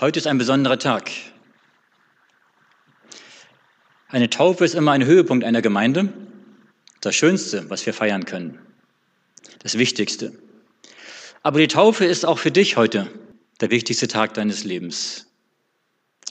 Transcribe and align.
Heute 0.00 0.18
ist 0.18 0.26
ein 0.26 0.38
besonderer 0.38 0.78
Tag. 0.78 1.10
Eine 4.08 4.30
Taufe 4.30 4.64
ist 4.64 4.74
immer 4.74 4.92
ein 4.92 5.04
Höhepunkt 5.04 5.44
einer 5.44 5.60
Gemeinde, 5.60 6.14
das 7.02 7.14
Schönste, 7.14 7.68
was 7.68 7.84
wir 7.84 7.92
feiern 7.92 8.24
können, 8.24 8.58
das 9.58 9.76
Wichtigste. 9.76 10.32
Aber 11.42 11.58
die 11.58 11.68
Taufe 11.68 12.06
ist 12.06 12.24
auch 12.24 12.38
für 12.38 12.50
dich 12.50 12.78
heute 12.78 13.10
der 13.60 13.70
wichtigste 13.70 14.08
Tag 14.08 14.32
deines 14.32 14.64
Lebens. 14.64 15.26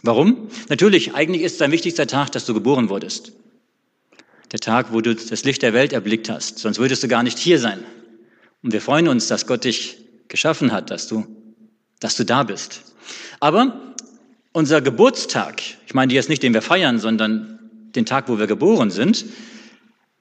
Warum? 0.01 0.49
Natürlich, 0.69 1.13
eigentlich 1.13 1.43
ist 1.43 1.61
dein 1.61 1.71
wichtigster 1.71 2.07
Tag, 2.07 2.31
dass 2.31 2.45
du 2.45 2.55
geboren 2.55 2.89
wurdest. 2.89 3.33
Der 4.53 4.59
Tag, 4.59 4.91
wo 4.91 5.01
du 5.01 5.13
das 5.13 5.43
Licht 5.43 5.61
der 5.61 5.73
Welt 5.73 5.93
erblickt 5.93 6.29
hast, 6.29 6.57
sonst 6.57 6.79
würdest 6.79 7.03
du 7.03 7.07
gar 7.07 7.21
nicht 7.21 7.37
hier 7.37 7.59
sein. 7.59 7.83
Und 8.63 8.73
wir 8.73 8.81
freuen 8.81 9.07
uns, 9.07 9.27
dass 9.27 9.45
Gott 9.45 9.65
dich 9.65 9.97
geschaffen 10.29 10.71
hat, 10.71 10.89
dass 10.89 11.07
du, 11.07 11.27
dass 11.99 12.15
du 12.15 12.23
da 12.23 12.41
bist. 12.41 12.94
Aber 13.39 13.93
unser 14.51 14.81
Geburtstag, 14.81 15.61
ich 15.85 15.93
meine 15.93 16.13
jetzt 16.13 16.29
nicht 16.29 16.43
den 16.43 16.53
wir 16.53 16.61
feiern, 16.61 16.99
sondern 16.99 17.59
den 17.95 18.05
Tag, 18.05 18.29
wo 18.29 18.39
wir 18.39 18.47
geboren 18.47 18.91
sind, 18.91 19.25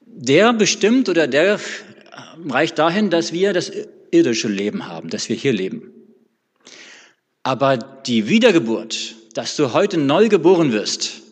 der 0.06 0.52
bestimmt 0.52 1.09
oder 1.09 1.27
der 1.27 1.59
reicht 2.48 2.78
dahin, 2.78 3.11
dass 3.11 3.33
wir 3.33 3.52
das 3.52 3.70
irdische 4.11 4.48
Leben 4.48 4.87
haben, 4.87 5.11
dass 5.11 5.28
wir 5.28 5.37
hier 5.37 5.52
leben. 5.52 5.92
Aber 7.42 7.77
die 7.77 8.28
Wiedergeburt, 8.28 9.16
dass 9.34 9.56
du 9.56 9.73
heute 9.73 9.98
neu 9.98 10.28
geboren 10.28 10.73
wirst, 10.73 11.23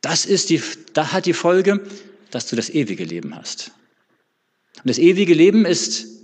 das 0.00 0.26
ist 0.26 0.50
die, 0.50 0.60
da 0.92 1.12
hat 1.12 1.26
die 1.26 1.32
Folge, 1.32 1.80
dass 2.30 2.46
du 2.46 2.56
das 2.56 2.70
ewige 2.70 3.04
Leben 3.04 3.34
hast. 3.34 3.72
Und 4.76 4.88
das 4.88 4.98
ewige 4.98 5.34
Leben 5.34 5.64
ist 5.64 6.17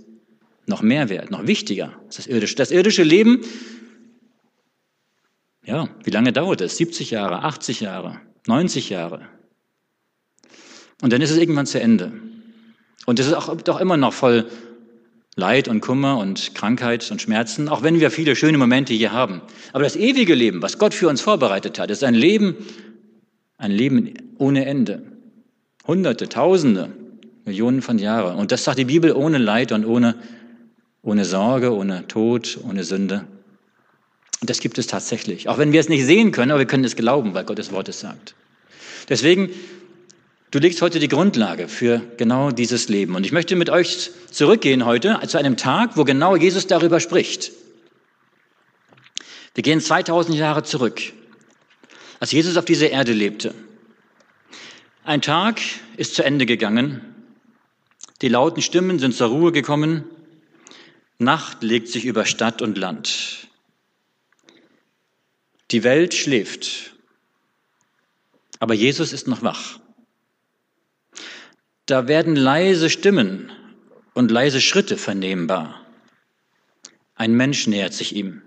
noch 0.67 0.81
mehr 0.81 1.09
wert, 1.09 1.31
noch 1.31 1.47
wichtiger 1.47 1.93
als 2.05 2.17
das 2.17 2.27
irdische. 2.27 2.55
Das 2.55 2.71
irdische 2.71 3.03
Leben 3.03 3.41
ja, 5.65 5.89
wie 6.03 6.11
lange 6.11 6.31
dauert 6.31 6.61
es? 6.61 6.77
70 6.77 7.11
Jahre, 7.11 7.43
80 7.43 7.79
Jahre, 7.79 8.21
90 8.45 8.89
Jahre. 8.89 9.21
Und 11.01 11.11
dann 11.11 11.21
ist 11.21 11.31
es 11.31 11.37
irgendwann 11.37 11.65
zu 11.65 11.79
Ende. 11.79 12.13
Und 13.05 13.19
es 13.19 13.27
ist 13.27 13.33
auch 13.33 13.55
doch 13.61 13.79
immer 13.79 13.97
noch 13.97 14.13
voll 14.13 14.45
Leid 15.35 15.67
und 15.67 15.81
Kummer 15.81 16.17
und 16.17 16.55
Krankheit 16.55 17.09
und 17.11 17.21
Schmerzen, 17.21 17.67
auch 17.67 17.83
wenn 17.83 17.99
wir 17.99 18.09
viele 18.09 18.35
schöne 18.35 18.57
Momente 18.57 18.93
hier 18.93 19.11
haben. 19.11 19.41
Aber 19.73 19.83
das 19.83 19.95
ewige 19.95 20.33
Leben, 20.33 20.61
was 20.61 20.77
Gott 20.77 20.93
für 20.93 21.09
uns 21.09 21.19
vorbereitet 21.19 21.77
hat, 21.77 21.91
ist 21.91 22.03
ein 22.03 22.13
Leben, 22.13 22.55
ein 23.57 23.71
Leben 23.71 24.13
ohne 24.37 24.65
Ende. 24.65 25.03
Hunderte, 25.85 26.29
Tausende, 26.29 26.91
Millionen 27.43 27.81
von 27.81 27.99
Jahren. 27.99 28.37
Und 28.37 28.51
das 28.51 28.63
sagt 28.63 28.79
die 28.79 28.85
Bibel 28.85 29.11
ohne 29.11 29.39
Leid 29.39 29.71
und 29.71 29.85
ohne, 29.85 30.15
ohne 31.05 31.23
Sorge, 31.23 31.73
ohne 31.73 32.07
Tod, 32.07 32.59
ohne 32.67 32.83
Sünde. 32.83 33.25
Und 34.41 34.49
das 34.49 34.59
gibt 34.59 34.77
es 34.77 34.87
tatsächlich. 34.87 35.47
Auch 35.47 35.57
wenn 35.57 35.71
wir 35.71 35.79
es 35.79 35.87
nicht 35.87 36.03
sehen 36.03 36.31
können, 36.31 36.51
aber 36.51 36.59
wir 36.59 36.67
können 36.67 36.83
es 36.83 36.95
glauben, 36.95 37.33
weil 37.33 37.45
Gottes 37.45 37.71
Wort 37.71 37.87
es 37.87 37.99
sagt. 38.01 38.35
Deswegen, 39.07 39.51
du 40.51 40.59
legst 40.59 40.81
heute 40.81 40.99
die 40.99 41.07
Grundlage 41.07 41.67
für 41.67 42.01
genau 42.17 42.51
dieses 42.51 42.89
Leben. 42.89 43.15
Und 43.15 43.25
ich 43.25 43.31
möchte 43.31 43.55
mit 43.55 43.69
euch 43.69 44.11
zurückgehen 44.31 44.85
heute 44.85 45.19
zu 45.27 45.37
einem 45.37 45.57
Tag, 45.57 45.95
wo 45.95 46.03
genau 46.03 46.35
Jesus 46.35 46.67
darüber 46.67 46.99
spricht. 46.99 47.51
Wir 49.53 49.63
gehen 49.63 49.79
2000 49.79 50.35
Jahre 50.37 50.63
zurück, 50.63 51.01
als 52.19 52.31
Jesus 52.31 52.57
auf 52.57 52.65
dieser 52.65 52.89
Erde 52.89 53.13
lebte. 53.13 53.53
Ein 55.05 55.21
Tag 55.21 55.61
ist 55.97 56.15
zu 56.15 56.23
Ende 56.25 56.47
gegangen. 56.47 57.01
Die 58.21 58.27
lauten 58.27 58.61
Stimmen 58.61 58.97
sind 58.97 59.13
zur 59.13 59.29
Ruhe 59.29 59.51
gekommen. 59.51 60.03
Nacht 61.17 61.63
legt 61.63 61.87
sich 61.87 62.05
über 62.05 62.25
Stadt 62.25 62.61
und 62.61 62.77
Land. 62.77 63.47
Die 65.71 65.83
Welt 65.83 66.13
schläft, 66.13 66.95
aber 68.59 68.73
Jesus 68.73 69.13
ist 69.13 69.27
noch 69.27 69.41
wach. 69.41 69.79
Da 71.85 72.07
werden 72.07 72.35
leise 72.35 72.89
Stimmen 72.89 73.51
und 74.13 74.31
leise 74.31 74.59
Schritte 74.59 74.97
vernehmbar. 74.97 75.81
Ein 77.15 77.33
Mensch 77.33 77.67
nähert 77.67 77.93
sich 77.93 78.15
ihm. 78.15 78.41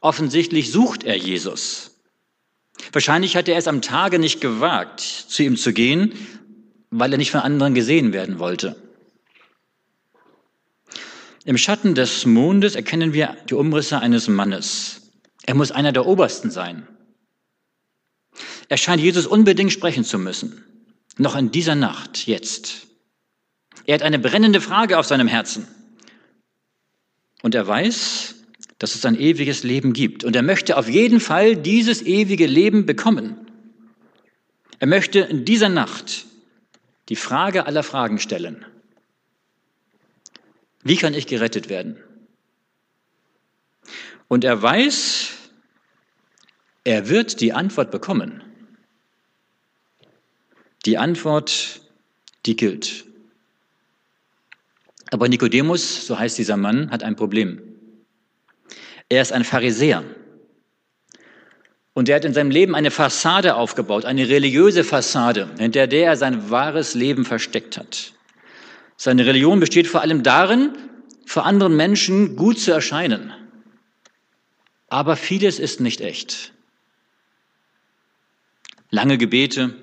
Offensichtlich 0.00 0.70
sucht 0.70 1.04
er 1.04 1.16
Jesus. 1.16 1.96
Wahrscheinlich 2.92 3.36
hat 3.36 3.48
er 3.48 3.56
es 3.56 3.66
am 3.66 3.82
Tage 3.82 4.18
nicht 4.18 4.40
gewagt, 4.40 5.00
zu 5.00 5.42
ihm 5.42 5.56
zu 5.56 5.72
gehen, 5.72 6.14
weil 6.90 7.12
er 7.12 7.18
nicht 7.18 7.32
von 7.32 7.40
anderen 7.40 7.74
gesehen 7.74 8.12
werden 8.12 8.38
wollte. 8.38 8.87
Im 11.48 11.56
Schatten 11.56 11.94
des 11.94 12.26
Mondes 12.26 12.74
erkennen 12.74 13.14
wir 13.14 13.34
die 13.48 13.54
Umrisse 13.54 14.00
eines 14.00 14.28
Mannes. 14.28 15.00
Er 15.46 15.54
muss 15.54 15.70
einer 15.70 15.92
der 15.92 16.04
Obersten 16.04 16.50
sein. 16.50 16.86
Er 18.68 18.76
scheint 18.76 19.00
Jesus 19.00 19.26
unbedingt 19.26 19.72
sprechen 19.72 20.04
zu 20.04 20.18
müssen. 20.18 20.62
Noch 21.16 21.36
in 21.36 21.50
dieser 21.50 21.74
Nacht, 21.74 22.26
jetzt. 22.26 22.88
Er 23.86 23.94
hat 23.94 24.02
eine 24.02 24.18
brennende 24.18 24.60
Frage 24.60 24.98
auf 24.98 25.06
seinem 25.06 25.26
Herzen. 25.26 25.66
Und 27.40 27.54
er 27.54 27.66
weiß, 27.66 28.34
dass 28.78 28.94
es 28.94 29.06
ein 29.06 29.18
ewiges 29.18 29.62
Leben 29.62 29.94
gibt. 29.94 30.24
Und 30.24 30.36
er 30.36 30.42
möchte 30.42 30.76
auf 30.76 30.86
jeden 30.86 31.18
Fall 31.18 31.56
dieses 31.56 32.02
ewige 32.02 32.46
Leben 32.46 32.84
bekommen. 32.84 33.38
Er 34.80 34.86
möchte 34.86 35.20
in 35.20 35.46
dieser 35.46 35.70
Nacht 35.70 36.26
die 37.08 37.16
Frage 37.16 37.64
aller 37.64 37.84
Fragen 37.84 38.18
stellen. 38.18 38.66
Wie 40.82 40.96
kann 40.96 41.14
ich 41.14 41.26
gerettet 41.26 41.68
werden? 41.68 41.96
Und 44.28 44.44
er 44.44 44.60
weiß, 44.60 45.30
er 46.84 47.08
wird 47.08 47.40
die 47.40 47.52
Antwort 47.52 47.90
bekommen. 47.90 48.42
Die 50.84 50.98
Antwort, 50.98 51.80
die 52.46 52.56
gilt. 52.56 53.04
Aber 55.10 55.28
Nikodemus, 55.28 56.06
so 56.06 56.18
heißt 56.18 56.38
dieser 56.38 56.56
Mann, 56.56 56.90
hat 56.90 57.02
ein 57.02 57.16
Problem. 57.16 57.60
Er 59.08 59.22
ist 59.22 59.32
ein 59.32 59.44
Pharisäer. 59.44 60.04
Und 61.94 62.08
er 62.08 62.16
hat 62.16 62.24
in 62.24 62.34
seinem 62.34 62.50
Leben 62.50 62.74
eine 62.74 62.90
Fassade 62.90 63.56
aufgebaut, 63.56 64.04
eine 64.04 64.28
religiöse 64.28 64.84
Fassade, 64.84 65.48
hinter 65.58 65.86
der 65.86 66.06
er 66.06 66.16
sein 66.16 66.50
wahres 66.50 66.94
Leben 66.94 67.24
versteckt 67.24 67.76
hat. 67.76 68.12
Seine 68.98 69.24
Religion 69.24 69.60
besteht 69.60 69.86
vor 69.86 70.02
allem 70.02 70.22
darin, 70.22 70.76
vor 71.24 71.46
anderen 71.46 71.76
Menschen 71.76 72.36
gut 72.36 72.58
zu 72.58 72.72
erscheinen. 72.72 73.32
Aber 74.88 75.16
vieles 75.16 75.58
ist 75.58 75.80
nicht 75.80 76.00
echt 76.02 76.52
lange 78.90 79.18
Gebete, 79.18 79.74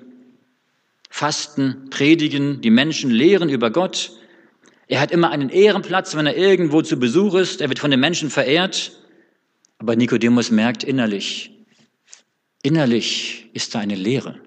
Fasten, 1.08 1.88
Predigen, 1.88 2.60
die 2.60 2.70
Menschen 2.70 3.10
lehren 3.10 3.48
über 3.48 3.70
Gott. 3.70 4.12
Er 4.86 5.00
hat 5.00 5.10
immer 5.10 5.30
einen 5.30 5.48
Ehrenplatz, 5.48 6.14
wenn 6.14 6.26
er 6.26 6.36
irgendwo 6.36 6.82
zu 6.82 6.98
Besuch 6.98 7.34
ist. 7.36 7.60
Er 7.60 7.70
wird 7.70 7.78
von 7.78 7.90
den 7.90 8.00
Menschen 8.00 8.28
verehrt. 8.28 8.92
Aber 9.78 9.96
Nikodemus 9.96 10.50
merkt 10.50 10.84
innerlich, 10.84 11.52
innerlich 12.62 13.48
ist 13.54 13.74
da 13.74 13.78
eine 13.78 13.94
Leere. 13.94 14.40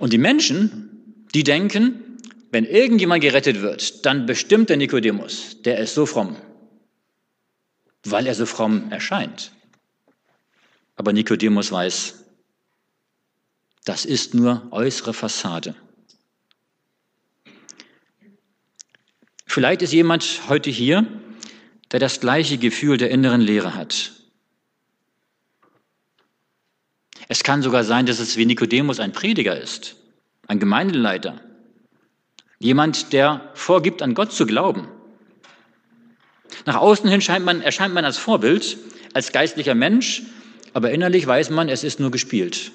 Und 0.00 0.14
die 0.14 0.18
Menschen, 0.18 1.26
die 1.34 1.44
denken, 1.44 2.18
wenn 2.50 2.64
irgendjemand 2.64 3.22
gerettet 3.22 3.60
wird, 3.60 4.04
dann 4.06 4.24
bestimmt 4.24 4.70
der 4.70 4.78
Nikodemus, 4.78 5.60
der 5.62 5.78
ist 5.78 5.94
so 5.94 6.06
fromm, 6.06 6.36
weil 8.04 8.26
er 8.26 8.34
so 8.34 8.46
fromm 8.46 8.90
erscheint. 8.90 9.52
Aber 10.96 11.12
Nikodemus 11.12 11.70
weiß, 11.70 12.24
das 13.84 14.06
ist 14.06 14.32
nur 14.34 14.66
äußere 14.70 15.12
Fassade. 15.12 15.74
Vielleicht 19.46 19.82
ist 19.82 19.92
jemand 19.92 20.48
heute 20.48 20.70
hier, 20.70 21.06
der 21.92 22.00
das 22.00 22.20
gleiche 22.20 22.56
Gefühl 22.56 22.96
der 22.96 23.10
inneren 23.10 23.42
Leere 23.42 23.74
hat. 23.74 24.12
Es 27.30 27.44
kann 27.44 27.62
sogar 27.62 27.84
sein, 27.84 28.06
dass 28.06 28.18
es 28.18 28.36
wie 28.36 28.44
Nikodemus 28.44 28.98
ein 28.98 29.12
Prediger 29.12 29.56
ist, 29.56 29.94
ein 30.48 30.58
Gemeindeleiter, 30.58 31.40
jemand, 32.58 33.12
der 33.12 33.52
vorgibt, 33.54 34.02
an 34.02 34.14
Gott 34.14 34.32
zu 34.32 34.46
glauben. 34.46 34.88
Nach 36.66 36.74
außen 36.74 37.08
hin 37.08 37.44
man, 37.44 37.62
erscheint 37.62 37.94
man 37.94 38.04
als 38.04 38.18
Vorbild, 38.18 38.78
als 39.14 39.30
geistlicher 39.30 39.76
Mensch, 39.76 40.24
aber 40.72 40.90
innerlich 40.90 41.24
weiß 41.24 41.50
man, 41.50 41.68
es 41.68 41.84
ist 41.84 42.00
nur 42.00 42.10
gespielt. 42.10 42.72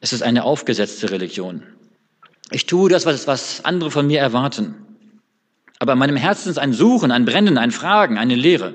Es 0.00 0.14
ist 0.14 0.22
eine 0.22 0.44
aufgesetzte 0.44 1.10
Religion. 1.10 1.64
Ich 2.50 2.64
tue 2.64 2.88
das, 2.88 3.04
was, 3.04 3.62
andere 3.66 3.90
von 3.90 4.06
mir 4.06 4.20
erwarten. 4.20 4.74
Aber 5.78 5.92
in 5.92 5.98
meinem 5.98 6.16
Herzen 6.16 6.48
ist 6.48 6.58
ein 6.58 6.72
Suchen, 6.72 7.10
ein 7.10 7.26
Brennen, 7.26 7.58
ein 7.58 7.72
Fragen, 7.72 8.16
eine 8.16 8.36
Lehre. 8.36 8.74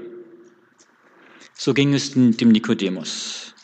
So 1.57 1.73
ging 1.73 1.93
es 1.95 2.11
dem 2.13 2.49
Nikodemus. 2.49 3.55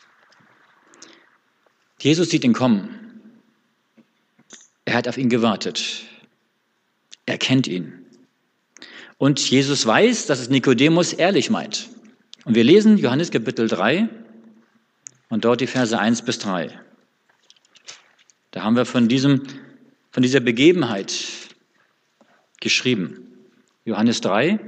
Jesus 2.00 2.30
sieht 2.30 2.44
ihn 2.44 2.54
kommen. 2.54 3.00
Er 4.84 4.96
hat 4.96 5.08
auf 5.08 5.18
ihn 5.18 5.30
gewartet. 5.30 6.04
Er 7.26 7.38
kennt 7.38 7.68
ihn. 7.68 8.06
Und 9.18 9.40
Jesus 9.50 9.86
weiß, 9.86 10.26
dass 10.26 10.40
es 10.40 10.50
Nikodemus 10.50 11.14
ehrlich 11.14 11.50
meint. 11.50 11.88
Und 12.46 12.56
wir 12.56 12.64
lesen 12.64 12.98
Johannes 12.98 13.32
Kapitel 13.32 13.68
3 13.68 14.10
und 15.30 15.46
dort 15.46 15.62
die 15.62 15.68
Verse 15.68 15.98
1 15.98 16.24
bis 16.24 16.40
3. 16.40 16.78
Da 18.52 18.64
haben 18.64 18.76
wir 18.76 18.86
von, 18.86 19.08
diesem, 19.08 19.44
von 20.12 20.24
dieser 20.24 20.42
Begebenheit 20.42 21.14
geschrieben. 22.60 23.48
Johannes 23.86 24.20
3, 24.22 24.60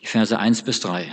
die 0.00 0.06
Verse 0.06 0.38
1 0.38 0.62
bis 0.62 0.80
3. 0.80 1.10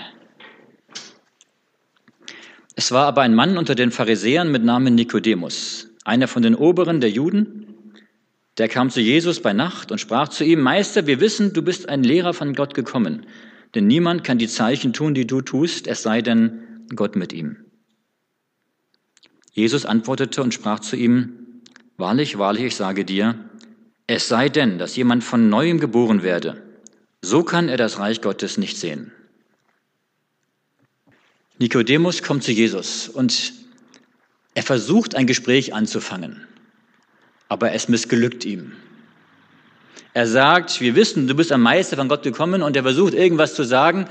Es 2.76 2.92
war 2.92 3.06
aber 3.08 3.22
ein 3.22 3.36
Mann 3.36 3.58
unter 3.58 3.76
den 3.76 3.92
Pharisäern 3.92 4.52
mit 4.52 4.64
Namen 4.64 4.96
Nikodemus, 4.96 5.90
einer 6.04 6.28
von 6.28 6.42
den 6.42 6.56
Oberen 6.56 7.02
der 7.02 7.10
Juden, 7.10 7.68
der 8.58 8.68
kam 8.68 8.90
zu 8.90 9.02
Jesus 9.02 9.42
bei 9.42 9.54
Nacht 9.54 9.92
und 9.92 10.00
sprach 10.00 10.30
zu 10.30 10.44
ihm, 10.44 10.62
Meister, 10.62 11.08
wir 11.08 11.20
wissen, 11.20 11.54
du 11.54 11.62
bist 11.62 11.90
ein 11.90 12.04
Lehrer 12.04 12.34
von 12.34 12.54
Gott 12.54 12.74
gekommen, 12.74 13.26
denn 13.76 13.88
niemand 13.88 14.24
kann 14.24 14.38
die 14.38 14.48
Zeichen 14.48 14.94
tun, 14.94 15.14
die 15.14 15.28
du 15.28 15.42
tust, 15.42 15.88
es 15.88 16.04
sei 16.04 16.22
denn 16.22 16.86
Gott 16.96 17.16
mit 17.16 17.34
ihm. 17.34 17.58
Jesus 19.54 19.86
antwortete 19.86 20.42
und 20.44 20.54
sprach 20.54 20.80
zu 20.80 20.96
ihm, 20.96 21.38
Wahrlich, 21.98 22.38
wahrlich, 22.38 22.64
ich 22.64 22.76
sage 22.76 23.06
dir, 23.06 23.36
es 24.08 24.28
sei 24.28 24.50
denn, 24.50 24.80
dass 24.80 24.96
jemand 24.96 25.24
von 25.24 25.50
neuem 25.50 25.80
geboren 25.80 26.24
werde, 26.24 26.62
so 27.22 27.44
kann 27.44 27.70
er 27.70 27.78
das 27.78 28.00
Reich 28.00 28.22
Gottes 28.22 28.58
nicht 28.58 28.78
sehen. 28.78 29.12
Nikodemus 31.62 32.24
kommt 32.24 32.44
zu 32.44 32.52
Jesus 32.52 33.08
und 33.08 33.54
er 34.54 34.64
versucht 34.64 35.16
ein 35.16 35.28
Gespräch 35.28 35.74
anzufangen 35.74 36.46
aber 37.52 37.74
es 37.74 37.90
missglückt 37.90 38.46
ihm. 38.46 38.72
Er 40.14 40.26
sagt, 40.26 40.80
wir 40.80 40.96
wissen, 40.96 41.28
du 41.28 41.36
bist 41.36 41.52
ein 41.52 41.60
Meister 41.60 41.98
von 41.98 42.08
Gott 42.08 42.24
gekommen 42.24 42.62
und 42.64 42.78
er 42.78 42.84
versucht 42.84 43.14
irgendwas 43.14 43.56
zu 43.56 43.66
sagen, 43.66 44.06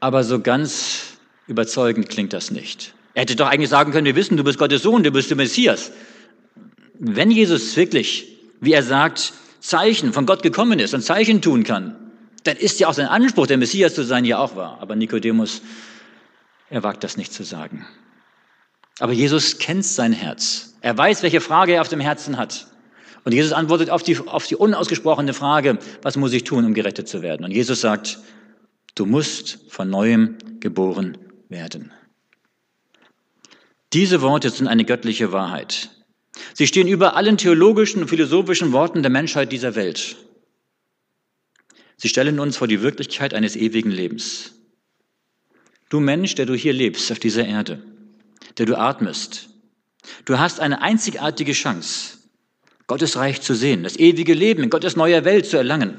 aber 0.00 0.24
so 0.24 0.40
ganz 0.40 1.18
überzeugend 1.46 2.08
klingt 2.08 2.32
das 2.32 2.50
nicht. 2.50 2.94
Er 3.12 3.22
hätte 3.22 3.36
doch 3.36 3.48
eigentlich 3.48 3.68
sagen 3.68 3.92
können, 3.92 4.06
wir 4.06 4.16
wissen, 4.16 4.38
du 4.38 4.44
bist 4.44 4.58
Gottes 4.58 4.82
Sohn, 4.82 5.02
du 5.02 5.10
bist 5.10 5.28
der 5.28 5.36
Messias. 5.36 5.92
Wenn 6.98 7.30
Jesus 7.30 7.76
wirklich, 7.76 8.38
wie 8.62 8.72
er 8.72 8.82
sagt, 8.82 9.34
Zeichen 9.60 10.14
von 10.14 10.24
Gott 10.24 10.42
gekommen 10.42 10.78
ist 10.78 10.94
und 10.94 11.02
Zeichen 11.02 11.42
tun 11.42 11.64
kann, 11.64 11.96
dann 12.44 12.56
ist 12.56 12.80
ja 12.80 12.88
auch 12.88 12.94
sein 12.94 13.08
Anspruch, 13.08 13.46
der 13.46 13.58
Messias 13.58 13.94
zu 13.94 14.04
sein, 14.04 14.24
ja 14.24 14.38
auch 14.38 14.56
wahr. 14.56 14.78
Aber 14.80 14.96
Nikodemus, 14.96 15.60
er 16.70 16.82
wagt 16.82 17.04
das 17.04 17.16
nicht 17.16 17.32
zu 17.32 17.42
sagen. 17.42 17.84
Aber 19.00 19.12
Jesus 19.12 19.58
kennt 19.58 19.84
sein 19.84 20.12
Herz. 20.12 20.76
Er 20.80 20.96
weiß, 20.96 21.22
welche 21.22 21.40
Frage 21.40 21.72
er 21.72 21.80
auf 21.80 21.88
dem 21.88 22.00
Herzen 22.00 22.36
hat. 22.36 22.68
Und 23.24 23.32
Jesus 23.32 23.52
antwortet 23.52 23.90
auf 23.90 24.02
die, 24.02 24.18
auf 24.18 24.46
die 24.46 24.56
unausgesprochene 24.56 25.34
Frage, 25.34 25.78
was 26.02 26.16
muss 26.16 26.32
ich 26.32 26.44
tun, 26.44 26.64
um 26.64 26.74
gerettet 26.74 27.08
zu 27.08 27.20
werden? 27.20 27.44
Und 27.44 27.50
Jesus 27.50 27.80
sagt, 27.80 28.18
du 28.94 29.04
musst 29.04 29.58
von 29.68 29.90
neuem 29.90 30.38
geboren 30.60 31.18
werden. 31.48 31.92
Diese 33.92 34.22
Worte 34.22 34.50
sind 34.50 34.68
eine 34.68 34.84
göttliche 34.84 35.32
Wahrheit. 35.32 35.90
Sie 36.54 36.66
stehen 36.66 36.88
über 36.88 37.16
allen 37.16 37.36
theologischen 37.36 38.02
und 38.02 38.08
philosophischen 38.08 38.72
Worten 38.72 39.02
der 39.02 39.10
Menschheit 39.10 39.50
dieser 39.50 39.74
Welt. 39.74 40.16
Sie 41.96 42.08
stellen 42.08 42.38
uns 42.38 42.56
vor 42.56 42.68
die 42.68 42.80
Wirklichkeit 42.80 43.34
eines 43.34 43.56
ewigen 43.56 43.90
Lebens. 43.90 44.59
Du 45.90 45.98
Mensch, 45.98 46.36
der 46.36 46.46
du 46.46 46.54
hier 46.54 46.72
lebst 46.72 47.10
auf 47.12 47.18
dieser 47.18 47.44
Erde, 47.44 47.82
der 48.56 48.64
du 48.64 48.78
atmest, 48.78 49.50
du 50.24 50.38
hast 50.38 50.60
eine 50.60 50.80
einzigartige 50.82 51.52
Chance, 51.52 52.18
Gottes 52.86 53.16
Reich 53.16 53.42
zu 53.42 53.54
sehen, 53.54 53.82
das 53.82 53.96
ewige 53.96 54.32
Leben 54.32 54.62
in 54.62 54.70
Gottes 54.70 54.96
neuer 54.96 55.24
Welt 55.24 55.46
zu 55.46 55.56
erlangen. 55.56 55.98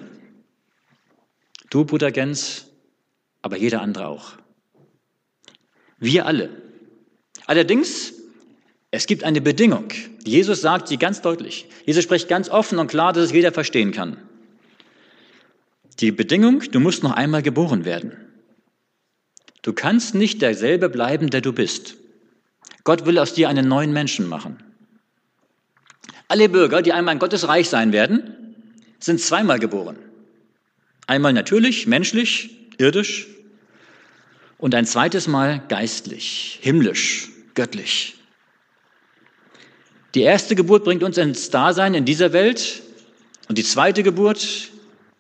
Du, 1.70 1.84
Bruder 1.84 2.12
Gens, 2.12 2.68
aber 3.42 3.58
jeder 3.58 3.82
andere 3.82 4.08
auch. 4.08 4.34
Wir 6.00 6.26
alle. 6.26 6.50
Allerdings, 7.46 8.14
es 8.92 9.08
gibt 9.08 9.26
eine 9.26 9.42
Bedingung. 9.42 9.90
Jesus 10.24 10.62
sagt 10.62 10.88
sie 10.88 10.98
ganz 10.98 11.22
deutlich. 11.22 11.68
Jesus 11.86 12.04
spricht 12.04 12.30
ganz 12.30 12.50
offen 12.50 12.80
und 12.80 12.88
klar, 12.88 13.12
dass 13.12 13.26
es 13.26 13.32
jeder 13.34 13.52
verstehen 13.52 13.92
kann. 13.92 14.18
Die 16.00 16.12
Bedingung, 16.12 16.62
du 16.72 16.80
musst 16.80 17.04
noch 17.04 17.12
einmal 17.12 17.42
geboren 17.42 17.84
werden. 17.84 18.31
Du 19.62 19.74
kannst 19.74 20.16
nicht 20.16 20.42
derselbe 20.42 20.90
bleiben, 20.90 21.30
der 21.30 21.42
du 21.42 21.54
bist. 21.54 21.96
Gott 22.84 23.06
will 23.06 23.20
aus 23.20 23.34
dir 23.34 23.50
einen 23.50 23.68
neuen 23.68 23.94
Menschen 23.94 24.28
machen. 24.28 24.62
Alle 26.28 26.50
Bürger, 26.50 26.82
die 26.82 26.94
einmal 26.94 27.14
in 27.14 27.20
Gottes 27.20 27.48
Reich 27.48 27.70
sein 27.70 27.92
werden, 27.92 28.56
sind 29.00 29.20
zweimal 29.20 29.60
geboren. 29.60 29.98
Einmal 31.06 31.34
natürlich, 31.34 31.88
menschlich, 31.88 32.58
irdisch 32.78 33.28
und 34.58 34.74
ein 34.74 34.86
zweites 34.86 35.28
Mal 35.28 35.62
geistlich, 35.68 36.60
himmlisch, 36.62 37.30
göttlich. 37.54 38.16
Die 40.16 40.22
erste 40.22 40.56
Geburt 40.56 40.84
bringt 40.84 41.04
uns 41.04 41.18
ins 41.18 41.50
Dasein 41.50 41.94
in 41.94 42.06
dieser 42.06 42.34
Welt 42.34 42.82
und 43.48 43.58
die 43.58 43.64
zweite 43.64 44.04
Geburt 44.04 44.70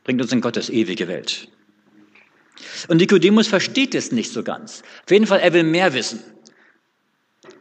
bringt 0.04 0.22
uns 0.22 0.32
in 0.32 0.42
Gottes 0.42 0.70
ewige 0.70 1.08
Welt. 1.08 1.48
Und 2.88 2.98
Nikodemus 2.98 3.48
versteht 3.48 3.96
es 3.96 4.12
nicht 4.12 4.32
so 4.32 4.44
ganz. 4.44 4.84
Auf 5.04 5.12
jeden 5.12 5.28
Fall, 5.28 5.40
er 5.40 5.54
will 5.54 5.64
mehr 5.64 5.94
wissen. 5.94 6.20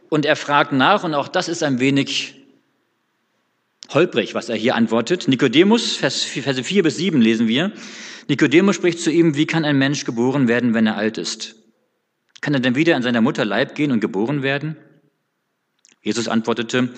Und 0.09 0.25
er 0.25 0.35
fragt 0.35 0.73
nach 0.73 1.03
und 1.03 1.13
auch 1.13 1.27
das 1.27 1.47
ist 1.47 1.63
ein 1.63 1.79
wenig 1.79 2.35
holprig, 3.89 4.35
was 4.35 4.49
er 4.49 4.55
hier 4.55 4.75
antwortet. 4.75 5.27
Nikodemus, 5.27 5.95
Vers, 5.95 6.23
Verse 6.23 6.63
4 6.63 6.83
bis 6.83 6.97
7 6.97 7.21
lesen 7.21 7.47
wir. 7.47 7.71
Nikodemus 8.27 8.75
spricht 8.75 8.99
zu 8.99 9.11
ihm, 9.11 9.35
wie 9.35 9.45
kann 9.45 9.65
ein 9.65 9.77
Mensch 9.77 10.05
geboren 10.05 10.47
werden, 10.47 10.73
wenn 10.73 10.87
er 10.87 10.97
alt 10.97 11.17
ist? 11.17 11.55
Kann 12.41 12.53
er 12.53 12.59
denn 12.59 12.75
wieder 12.75 12.95
in 12.95 13.03
seiner 13.03 13.21
Mutter 13.21 13.45
Leib 13.45 13.75
gehen 13.75 13.91
und 13.91 13.99
geboren 13.99 14.43
werden? 14.43 14.77
Jesus 16.01 16.27
antwortete, 16.27 16.89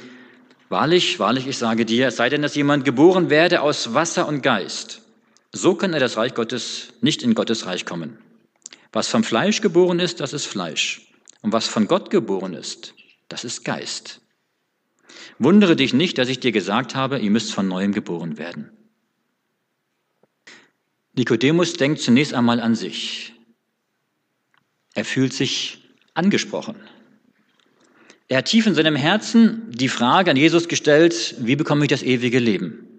Wahrlich, 0.73 1.19
wahrlich, 1.19 1.45
ich 1.45 1.59
sage 1.59 1.85
dir, 1.85 2.07
es 2.07 2.15
sei 2.15 2.29
denn, 2.29 2.41
dass 2.41 2.55
jemand 2.55 2.83
geboren 2.83 3.29
werde 3.29 3.61
aus 3.61 3.93
Wasser 3.93 4.27
und 4.27 4.41
Geist, 4.41 5.02
so 5.53 5.75
kann 5.75 5.93
er 5.93 5.99
das 5.99 6.17
Reich 6.17 6.33
Gottes 6.33 6.89
nicht 7.01 7.21
in 7.21 7.35
Gottes 7.35 7.65
Reich 7.67 7.85
kommen. 7.85 8.17
Was 8.91 9.07
vom 9.07 9.23
Fleisch 9.23 9.61
geboren 9.61 9.99
ist, 9.99 10.19
das 10.19 10.33
ist 10.33 10.45
Fleisch. 10.45 11.07
Und 11.41 11.53
was 11.53 11.67
von 11.67 11.87
Gott 11.87 12.09
geboren 12.09 12.53
ist, 12.53 12.95
das 13.29 13.43
ist 13.43 13.63
Geist. 13.63 14.21
Wundere 15.39 15.75
dich 15.75 15.93
nicht, 15.93 16.17
dass 16.17 16.29
ich 16.29 16.39
dir 16.39 16.51
gesagt 16.51 16.95
habe, 16.95 17.19
ihr 17.19 17.31
müsst 17.31 17.53
von 17.53 17.67
neuem 17.67 17.91
geboren 17.91 18.37
werden. 18.37 18.71
Nikodemus 21.15 21.73
denkt 21.73 22.01
zunächst 22.01 22.33
einmal 22.33 22.59
an 22.59 22.75
sich. 22.75 23.33
Er 24.95 25.05
fühlt 25.05 25.33
sich 25.33 25.83
angesprochen. 26.15 26.75
Er 28.27 28.39
hat 28.39 28.45
tief 28.45 28.65
in 28.65 28.73
seinem 28.73 28.95
Herzen 28.95 29.69
die 29.69 29.89
Frage 29.89 30.31
an 30.31 30.37
Jesus 30.37 30.67
gestellt, 30.67 31.35
wie 31.39 31.55
bekomme 31.55 31.85
ich 31.85 31.89
das 31.89 32.01
ewige 32.01 32.39
Leben? 32.39 32.92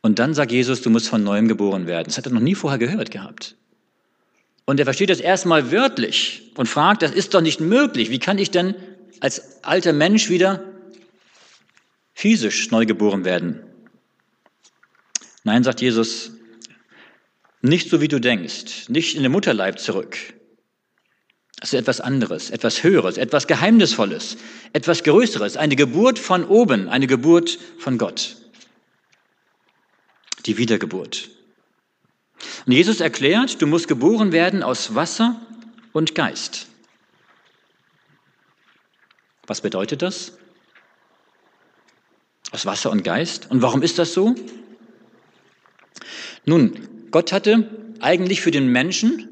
Und 0.00 0.18
dann 0.18 0.34
sagt 0.34 0.52
Jesus, 0.52 0.80
du 0.82 0.90
musst 0.90 1.08
von 1.08 1.24
neuem 1.24 1.48
geboren 1.48 1.86
werden. 1.86 2.06
Das 2.06 2.18
hat 2.18 2.26
er 2.26 2.32
noch 2.32 2.40
nie 2.40 2.54
vorher 2.54 2.78
gehört 2.78 3.10
gehabt. 3.10 3.56
Und 4.64 4.78
er 4.78 4.86
versteht 4.86 5.10
das 5.10 5.20
erstmal 5.20 5.72
wörtlich 5.72 6.52
und 6.56 6.66
fragt, 6.66 7.02
das 7.02 7.12
ist 7.12 7.34
doch 7.34 7.40
nicht 7.40 7.60
möglich. 7.60 8.10
Wie 8.10 8.18
kann 8.18 8.38
ich 8.38 8.50
denn 8.50 8.74
als 9.20 9.64
alter 9.64 9.92
Mensch 9.92 10.28
wieder 10.28 10.62
physisch 12.18 12.72
neu 12.72 12.84
geboren 12.84 13.24
werden. 13.24 13.62
Nein, 15.44 15.62
sagt 15.62 15.80
Jesus, 15.80 16.32
nicht 17.62 17.90
so 17.90 18.00
wie 18.00 18.08
du 18.08 18.20
denkst, 18.20 18.88
nicht 18.88 19.14
in 19.14 19.22
den 19.22 19.30
Mutterleib 19.30 19.78
zurück. 19.78 20.16
Das 21.60 21.72
ist 21.72 21.78
etwas 21.78 22.00
anderes, 22.00 22.50
etwas 22.50 22.82
Höheres, 22.82 23.18
etwas 23.18 23.46
Geheimnisvolles, 23.46 24.36
etwas 24.72 25.04
Größeres, 25.04 25.56
eine 25.56 25.76
Geburt 25.76 26.18
von 26.18 26.44
oben, 26.44 26.88
eine 26.88 27.06
Geburt 27.06 27.58
von 27.78 27.98
Gott. 27.98 28.36
Die 30.46 30.58
Wiedergeburt. 30.58 31.30
Und 32.66 32.72
Jesus 32.72 33.00
erklärt, 33.00 33.60
du 33.60 33.66
musst 33.66 33.88
geboren 33.88 34.32
werden 34.32 34.62
aus 34.62 34.94
Wasser 34.94 35.40
und 35.92 36.14
Geist. 36.14 36.66
Was 39.46 39.60
bedeutet 39.60 40.02
das? 40.02 40.36
Aus 42.52 42.66
Wasser 42.66 42.90
und 42.90 43.02
Geist. 43.02 43.50
Und 43.50 43.62
warum 43.62 43.82
ist 43.82 43.98
das 43.98 44.12
so? 44.12 44.34
Nun, 46.44 47.08
Gott 47.10 47.32
hatte 47.32 47.94
eigentlich 48.00 48.40
für 48.40 48.50
den 48.50 48.68
Menschen 48.68 49.28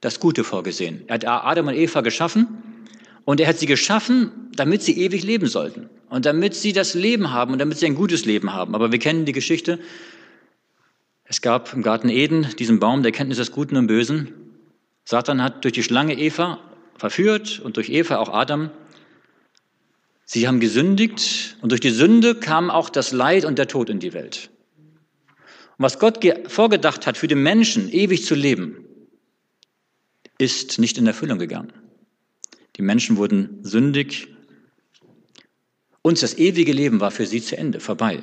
das 0.00 0.20
Gute 0.20 0.44
vorgesehen. 0.44 1.04
Er 1.06 1.14
hat 1.14 1.26
Adam 1.26 1.68
und 1.68 1.74
Eva 1.74 2.02
geschaffen 2.02 2.86
und 3.24 3.40
er 3.40 3.48
hat 3.48 3.58
sie 3.58 3.66
geschaffen, 3.66 4.50
damit 4.54 4.82
sie 4.82 4.98
ewig 4.98 5.24
leben 5.24 5.46
sollten 5.46 5.88
und 6.14 6.26
damit 6.26 6.54
sie 6.54 6.72
das 6.72 6.94
Leben 6.94 7.32
haben 7.32 7.52
und 7.52 7.58
damit 7.58 7.76
sie 7.76 7.86
ein 7.86 7.96
gutes 7.96 8.24
Leben 8.24 8.52
haben. 8.52 8.76
Aber 8.76 8.92
wir 8.92 9.00
kennen 9.00 9.24
die 9.24 9.32
Geschichte. 9.32 9.80
Es 11.24 11.40
gab 11.40 11.72
im 11.72 11.82
Garten 11.82 12.08
Eden 12.08 12.46
diesen 12.56 12.78
Baum 12.78 13.02
der 13.02 13.10
Kenntnis 13.10 13.38
des 13.38 13.50
Guten 13.50 13.76
und 13.76 13.88
Bösen. 13.88 14.32
Satan 15.04 15.42
hat 15.42 15.64
durch 15.64 15.74
die 15.74 15.82
Schlange 15.82 16.16
Eva 16.16 16.60
verführt 16.96 17.58
und 17.58 17.76
durch 17.76 17.88
Eva 17.88 18.18
auch 18.18 18.28
Adam 18.28 18.70
Sie 20.24 20.46
haben 20.46 20.60
gesündigt 20.60 21.56
und 21.62 21.72
durch 21.72 21.80
die 21.80 21.90
Sünde 21.90 22.36
kam 22.36 22.70
auch 22.70 22.90
das 22.90 23.10
Leid 23.10 23.44
und 23.44 23.58
der 23.58 23.66
Tod 23.66 23.90
in 23.90 23.98
die 23.98 24.12
Welt. 24.12 24.50
Und 25.78 25.82
was 25.82 25.98
Gott 25.98 26.20
vorgedacht 26.46 27.08
hat, 27.08 27.18
für 27.18 27.26
den 27.26 27.42
Menschen 27.42 27.92
ewig 27.92 28.24
zu 28.24 28.36
leben, 28.36 28.84
ist 30.38 30.78
nicht 30.78 30.96
in 30.96 31.08
Erfüllung 31.08 31.40
gegangen. 31.40 31.72
Die 32.76 32.82
Menschen 32.82 33.16
wurden 33.16 33.58
sündig 33.62 34.33
und 36.04 36.22
das 36.22 36.36
ewige 36.36 36.72
Leben 36.72 37.00
war 37.00 37.10
für 37.10 37.24
sie 37.24 37.40
zu 37.40 37.56
Ende, 37.56 37.80
vorbei. 37.80 38.22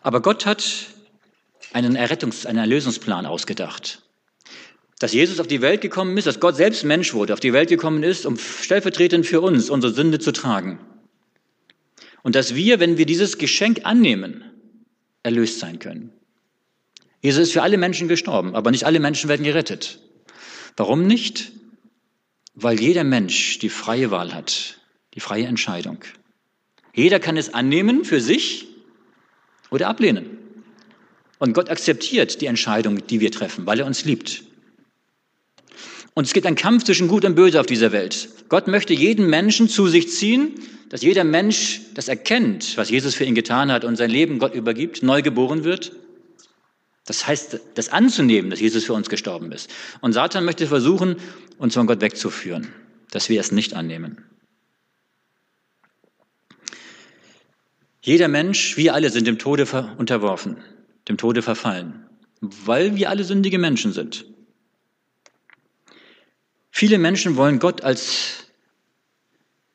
Aber 0.00 0.22
Gott 0.22 0.46
hat 0.46 0.64
einen 1.72 1.96
Errettungs-, 1.96 2.46
einen 2.46 2.60
Erlösungsplan 2.60 3.26
ausgedacht. 3.26 4.02
Dass 5.00 5.12
Jesus 5.12 5.40
auf 5.40 5.48
die 5.48 5.62
Welt 5.62 5.80
gekommen 5.80 6.16
ist, 6.16 6.28
dass 6.28 6.38
Gott 6.38 6.54
selbst 6.54 6.84
Mensch 6.84 7.12
wurde, 7.12 7.32
auf 7.32 7.40
die 7.40 7.52
Welt 7.52 7.68
gekommen 7.68 8.04
ist, 8.04 8.24
um 8.24 8.38
stellvertretend 8.38 9.26
für 9.26 9.40
uns 9.40 9.68
unsere 9.68 9.92
Sünde 9.92 10.20
zu 10.20 10.30
tragen. 10.30 10.78
Und 12.22 12.36
dass 12.36 12.54
wir, 12.54 12.78
wenn 12.78 12.96
wir 12.96 13.04
dieses 13.04 13.36
Geschenk 13.36 13.80
annehmen, 13.82 14.44
erlöst 15.24 15.58
sein 15.58 15.80
können. 15.80 16.12
Jesus 17.20 17.48
ist 17.48 17.52
für 17.52 17.62
alle 17.62 17.78
Menschen 17.78 18.06
gestorben, 18.06 18.54
aber 18.54 18.70
nicht 18.70 18.84
alle 18.84 19.00
Menschen 19.00 19.28
werden 19.28 19.42
gerettet. 19.42 19.98
Warum 20.76 21.08
nicht? 21.08 21.50
Weil 22.54 22.80
jeder 22.80 23.02
Mensch 23.02 23.58
die 23.58 23.70
freie 23.70 24.12
Wahl 24.12 24.32
hat, 24.32 24.78
die 25.16 25.20
freie 25.20 25.46
Entscheidung. 25.46 25.98
Jeder 26.94 27.18
kann 27.18 27.36
es 27.36 27.52
annehmen 27.52 28.04
für 28.04 28.20
sich 28.20 28.68
oder 29.70 29.88
ablehnen. 29.88 30.38
Und 31.38 31.52
Gott 31.52 31.68
akzeptiert 31.68 32.40
die 32.40 32.46
Entscheidung, 32.46 33.06
die 33.06 33.20
wir 33.20 33.32
treffen, 33.32 33.66
weil 33.66 33.80
er 33.80 33.86
uns 33.86 34.04
liebt. 34.04 34.42
Und 36.14 36.24
es 36.26 36.32
gibt 36.32 36.46
einen 36.46 36.56
Kampf 36.56 36.84
zwischen 36.84 37.08
Gut 37.08 37.24
und 37.24 37.34
Böse 37.34 37.60
auf 37.60 37.66
dieser 37.66 37.92
Welt. 37.92 38.28
Gott 38.48 38.68
möchte 38.68 38.94
jeden 38.94 39.28
Menschen 39.28 39.68
zu 39.68 39.88
sich 39.88 40.10
ziehen, 40.10 40.54
dass 40.88 41.02
jeder 41.02 41.24
Mensch 41.24 41.80
das 41.94 42.08
erkennt, 42.08 42.76
was 42.76 42.90
Jesus 42.90 43.14
für 43.14 43.24
ihn 43.24 43.34
getan 43.34 43.72
hat 43.72 43.84
und 43.84 43.96
sein 43.96 44.10
Leben 44.10 44.38
Gott 44.38 44.54
übergibt, 44.54 45.02
neu 45.02 45.20
geboren 45.20 45.64
wird. 45.64 45.92
Das 47.04 47.26
heißt, 47.26 47.60
das 47.74 47.88
anzunehmen, 47.90 48.50
dass 48.50 48.60
Jesus 48.60 48.84
für 48.84 48.94
uns 48.94 49.10
gestorben 49.10 49.52
ist. 49.52 49.70
Und 50.00 50.12
Satan 50.12 50.44
möchte 50.44 50.66
versuchen, 50.66 51.16
uns 51.58 51.74
von 51.74 51.86
Gott 51.86 52.00
wegzuführen, 52.00 52.68
dass 53.10 53.28
wir 53.28 53.40
es 53.40 53.52
nicht 53.52 53.74
annehmen. 53.74 54.24
Jeder 58.06 58.28
Mensch, 58.28 58.76
wir 58.76 58.94
alle 58.94 59.10
sind 59.10 59.26
dem 59.26 59.36
Tode 59.36 59.66
unterworfen, 59.98 60.58
dem 61.08 61.16
Tode 61.18 61.42
verfallen, 61.42 62.06
weil 62.40 62.94
wir 62.94 63.10
alle 63.10 63.24
sündige 63.24 63.58
Menschen 63.58 63.92
sind. 63.92 64.26
Viele 66.70 66.98
Menschen 66.98 67.34
wollen 67.34 67.58
Gott 67.58 67.82
als 67.82 68.44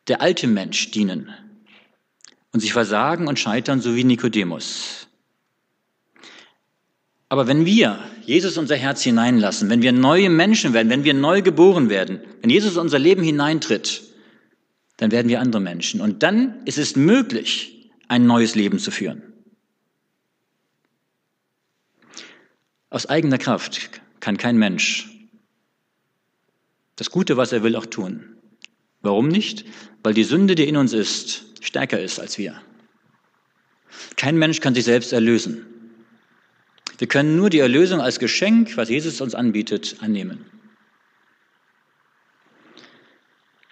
der 0.08 0.22
alte 0.22 0.48
Mensch 0.48 0.92
dienen 0.92 1.30
und 2.54 2.62
sich 2.62 2.72
versagen 2.72 3.28
und 3.28 3.38
scheitern, 3.38 3.82
so 3.82 3.98
wie 3.98 4.06
Nikodemus. 4.06 5.10
Aber 7.28 7.48
wenn 7.48 7.66
wir 7.66 8.00
Jesus 8.26 8.58
unser 8.58 8.78
Herz 8.78 9.02
hineinlassen, 9.04 9.70
wenn 9.70 9.82
wir 9.82 9.92
neue 9.92 10.30
Menschen 10.30 10.72
werden, 10.72 10.90
wenn 10.90 11.04
wir 11.04 11.14
neu 11.14 11.42
geboren 11.42 11.90
werden, 11.90 12.22
wenn 12.40 12.50
Jesus 12.50 12.78
unser 12.78 12.98
Leben 12.98 13.24
hineintritt, 13.24 14.04
dann 14.96 15.12
werden 15.12 15.28
wir 15.28 15.42
andere 15.42 15.62
Menschen. 15.62 16.00
Und 16.00 16.24
dann 16.24 16.64
ist 16.64 16.78
es 16.78 16.96
möglich, 16.96 17.81
ein 18.12 18.25
neues 18.25 18.56
Leben 18.56 18.77
zu 18.77 18.91
führen. 18.91 19.24
Aus 22.89 23.06
eigener 23.06 23.38
Kraft 23.38 24.01
kann 24.20 24.38
kein 24.38 24.58
Mensch 24.58 25.08
das 26.98 27.10
Gute, 27.10 27.36
was 27.36 27.51
er 27.51 27.63
will, 27.63 27.75
auch 27.75 27.88
tun. 27.88 28.36
Warum 29.01 29.27
nicht? 29.27 29.65
Weil 30.03 30.13
die 30.13 30.24
Sünde, 30.24 30.53
die 30.53 30.68
in 30.68 30.77
uns 30.77 30.94
ist, 30.94 31.46
stärker 31.60 32.00
ist 32.00 32.20
als 32.20 32.38
wir. 32.38 32.62
Kein 34.18 34.38
Mensch 34.38 34.60
kann 34.60 34.75
sich 34.75 34.84
selbst 34.84 35.12
erlösen. 35.12 35.65
Wir 37.00 37.08
können 37.08 37.36
nur 37.38 37.50
die 37.50 37.58
Erlösung 37.58 38.01
als 38.01 38.20
Geschenk, 38.20 38.77
was 38.77 38.89
Jesus 38.89 39.20
uns 39.20 39.34
anbietet, 39.34 39.96
annehmen. 40.01 40.46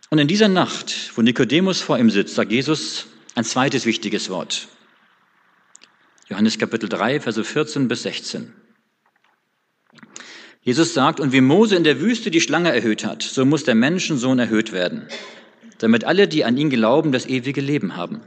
Und 0.10 0.18
in 0.18 0.28
dieser 0.28 0.48
Nacht, 0.48 1.12
wo 1.16 1.22
Nikodemus 1.22 1.82
vor 1.82 2.00
ihm 2.00 2.10
sitzt, 2.10 2.34
sagt 2.34 2.52
Jesus, 2.52 3.06
ein 3.40 3.46
zweites 3.46 3.86
wichtiges 3.86 4.30
Wort. 4.30 4.68
Johannes 6.28 6.60
Kapitel 6.60 6.90
3, 6.90 7.22
Verse 7.22 7.42
14 7.42 7.88
bis 7.88 8.04
16. 8.04 8.54
Jesus 10.62 10.94
sagt, 10.94 11.22
und 11.22 11.32
wie 11.32 11.40
Mose 11.40 11.78
in 11.78 11.86
der 11.86 12.02
Wüste 12.02 12.32
die 12.32 12.42
Schlange 12.42 12.74
erhöht 12.74 13.06
hat, 13.06 13.24
so 13.24 13.46
muss 13.46 13.64
der 13.64 13.76
Menschensohn 13.76 14.40
erhöht 14.40 14.74
werden, 14.74 15.08
damit 15.78 16.04
alle, 16.04 16.28
die 16.28 16.44
an 16.44 16.58
ihn 16.58 16.70
glauben, 16.70 17.14
das 17.14 17.28
ewige 17.28 17.62
Leben 17.62 17.96
haben. 17.96 18.20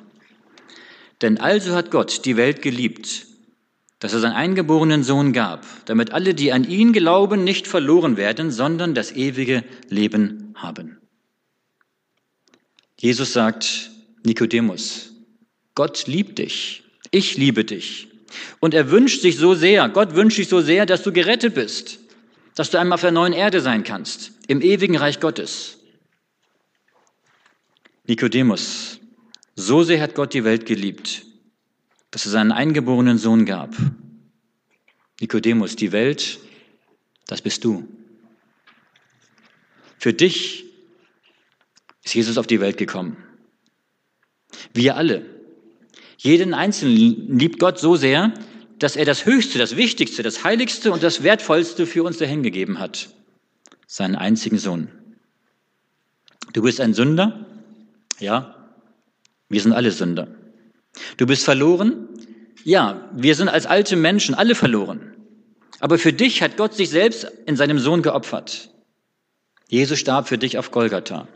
Denn 1.21 1.39
also 1.39 1.75
hat 1.75 1.91
Gott 1.91 2.25
die 2.25 2.39
Welt 2.39 2.63
geliebt, 2.63 3.27
dass 3.99 4.15
er 4.15 4.21
seinen 4.21 4.33
eingeborenen 4.33 5.03
Sohn 5.03 5.35
gab, 5.35 5.67
damit 5.85 6.13
alle, 6.13 6.33
die 6.33 6.53
an 6.53 6.65
ihn 6.65 6.95
glauben, 6.95 7.45
nicht 7.45 7.69
verloren 7.69 8.17
werden, 8.17 8.51
sondern 8.51 8.95
das 8.95 9.13
ewige 9.13 9.63
Leben 9.91 10.55
haben. 10.57 10.97
Jesus 12.99 13.35
sagt, 13.35 13.92
Nikodemus, 14.25 15.13
Gott 15.75 16.07
liebt 16.07 16.39
dich, 16.39 16.85
ich 17.11 17.37
liebe 17.37 17.65
dich. 17.65 18.09
Und 18.61 18.75
er 18.75 18.91
wünscht 18.91 19.21
sich 19.21 19.37
so 19.37 19.55
sehr, 19.55 19.89
Gott 19.89 20.15
wünscht 20.15 20.37
sich 20.37 20.49
so 20.49 20.61
sehr, 20.61 20.87
dass 20.87 21.03
du 21.03 21.13
gerettet 21.13 21.55
bist, 21.55 21.99
dass 22.55 22.71
du 22.71 22.79
einmal 22.79 22.97
auf 22.97 23.01
der 23.03 23.13
neuen 23.13 23.33
Erde 23.33 23.61
sein 23.61 23.85
kannst, 23.85 24.33
im 24.49 24.61
ewigen 24.61 24.97
Reich 24.97 25.21
Gottes. 25.21 25.79
Nikodemus, 28.07 29.01
so 29.55 29.83
sehr 29.83 30.01
hat 30.01 30.15
Gott 30.15 30.35
die 30.35 30.45
Welt 30.45 30.67
geliebt, 30.67 31.25
dass 32.11 32.27
er 32.27 32.33
seinen 32.33 32.53
eingeborenen 32.53 33.19
Sohn 33.19 33.45
gab. 33.45 33.75
Nikodemus, 35.21 35.77
die 35.77 35.93
Welt, 35.93 36.41
das 37.27 37.43
bist 37.43 37.65
du. 37.65 37.87
Für 39.99 40.13
dich 40.13 40.65
ist 42.03 42.15
Jesus 42.15 42.39
auf 42.39 42.47
die 42.47 42.61
Welt 42.61 42.77
gekommen. 42.77 43.17
Wir 44.73 44.97
alle. 44.97 45.25
Jeden 46.19 46.55
Einzelnen 46.55 47.39
liebt 47.39 47.59
Gott 47.59 47.79
so 47.79 47.97
sehr, 47.97 48.33
dass 48.79 48.97
er 48.97 49.05
das 49.05 49.27
Höchste, 49.27 49.59
das 49.59 49.77
Wichtigste, 49.77 50.23
das 50.23 50.45
Heiligste 50.45 50.93
und 50.93 51.03
das 51.03 51.23
Wertvollste 51.23 51.87
für 51.87 52.03
uns 52.03 52.19
dahingegeben 52.19 52.79
hat. 52.79 53.09
Seinen 53.87 54.17
einzigen 54.17 54.59
Sohn. 54.59 54.89
Du 56.53 56.63
bist 56.63 56.81
ein 56.81 56.95
Sünder? 56.95 57.47
Ja, 58.19 58.55
wir 59.49 59.61
sind 59.61 59.73
alle 59.73 59.91
Sünder. 59.91 60.29
Du 61.17 61.27
bist 61.27 61.45
verloren? 61.45 62.09
Ja, 62.65 63.09
wir 63.15 63.35
sind 63.35 63.49
als 63.49 63.67
alte 63.67 63.97
Menschen 63.97 64.35
alle 64.35 64.55
verloren. 64.55 65.15
Aber 65.81 65.99
für 65.99 66.13
dich 66.13 66.43
hat 66.43 66.57
Gott 66.57 66.75
sich 66.75 66.91
selbst 66.91 67.27
in 67.47 67.57
seinem 67.57 67.79
Sohn 67.79 68.03
geopfert. 68.03 68.71
Jesus 69.69 69.99
starb 69.99 70.29
für 70.29 70.39
dich 70.39 70.59
auf 70.59 70.71
Golgatha. 70.71 71.27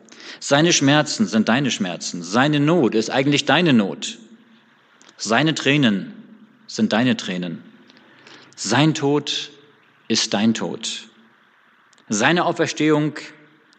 Seine 0.41 0.73
Schmerzen 0.73 1.27
sind 1.27 1.49
deine 1.49 1.71
Schmerzen. 1.71 2.23
Seine 2.23 2.61
Not 2.61 2.95
ist 2.95 3.11
eigentlich 3.11 3.45
deine 3.45 3.73
Not. 3.73 4.19
Seine 5.17 5.55
Tränen 5.55 6.13
sind 6.67 6.93
deine 6.93 7.17
Tränen. 7.17 7.63
Sein 8.55 8.95
Tod 8.95 9.51
ist 10.09 10.35
dein 10.35 10.55
Tod. 10.55 11.09
Seine 12.09 12.45
Auferstehung 12.45 13.15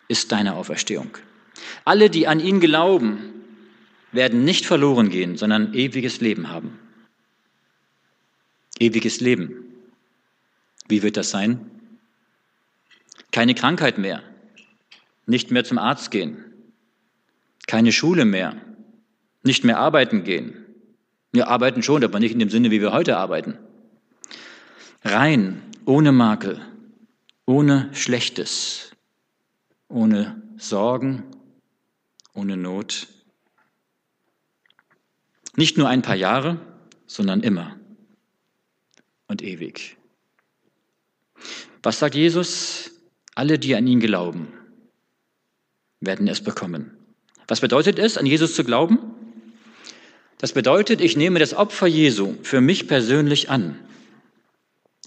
ist 0.07 0.31
deine 0.31 0.55
Auferstehung. 0.55 1.17
Alle, 1.85 2.09
die 2.09 2.27
an 2.27 2.39
ihn 2.39 2.59
glauben, 2.59 3.33
werden 4.11 4.43
nicht 4.43 4.65
verloren 4.65 5.09
gehen, 5.09 5.37
sondern 5.37 5.73
ewiges 5.73 6.21
Leben 6.21 6.49
haben. 6.49 6.79
Ewiges 8.79 9.19
Leben. 9.19 9.65
Wie 10.87 11.03
wird 11.03 11.17
das 11.17 11.29
sein? 11.29 11.69
Keine 13.31 13.55
Krankheit 13.55 13.97
mehr, 13.97 14.23
nicht 15.27 15.51
mehr 15.51 15.63
zum 15.63 15.77
Arzt 15.77 16.09
gehen, 16.09 16.43
keine 17.67 17.91
Schule 17.91 18.25
mehr, 18.25 18.55
nicht 19.43 19.63
mehr 19.63 19.77
arbeiten 19.77 20.23
gehen. 20.23 20.65
Wir 21.31 21.49
arbeiten 21.49 21.83
schon, 21.83 22.03
aber 22.03 22.19
nicht 22.19 22.31
in 22.31 22.39
dem 22.39 22.49
Sinne, 22.49 22.71
wie 22.71 22.81
wir 22.81 22.93
heute 22.93 23.17
arbeiten. 23.17 23.59
Rein, 25.03 25.61
ohne 25.85 26.11
Makel, 26.11 26.61
ohne 27.45 27.93
Schlechtes, 27.93 28.91
ohne 29.89 30.41
Sorgen, 30.57 31.23
ohne 32.33 32.57
Not. 32.57 33.07
Nicht 35.55 35.77
nur 35.77 35.89
ein 35.89 36.01
paar 36.01 36.15
Jahre, 36.15 36.59
sondern 37.05 37.41
immer 37.41 37.77
und 39.27 39.41
ewig. 39.41 39.97
Was 41.83 41.99
sagt 41.99 42.15
Jesus? 42.15 42.91
Alle, 43.35 43.59
die 43.59 43.75
an 43.75 43.87
ihn 43.87 43.99
glauben, 43.99 44.47
werden 45.99 46.27
es 46.27 46.41
bekommen. 46.41 46.91
Was 47.47 47.61
bedeutet 47.61 47.99
es, 47.99 48.17
an 48.17 48.25
Jesus 48.25 48.55
zu 48.55 48.63
glauben? 48.63 48.99
Das 50.37 50.53
bedeutet, 50.53 51.01
ich 51.01 51.17
nehme 51.17 51.39
das 51.39 51.53
Opfer 51.53 51.87
Jesu 51.87 52.35
für 52.43 52.61
mich 52.61 52.87
persönlich 52.87 53.49
an. 53.49 53.79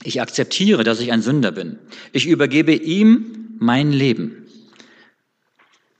Ich 0.03 0.21
akzeptiere, 0.21 0.83
dass 0.83 1.01
ich 1.01 1.13
ein 1.13 1.23
Sünder 1.23 1.53
bin. 1.53 1.79
Ich 2.13 2.27
übergebe 2.27 2.73
ihm 2.73 3.57
mein 3.59 3.93
Leben. 3.93 4.47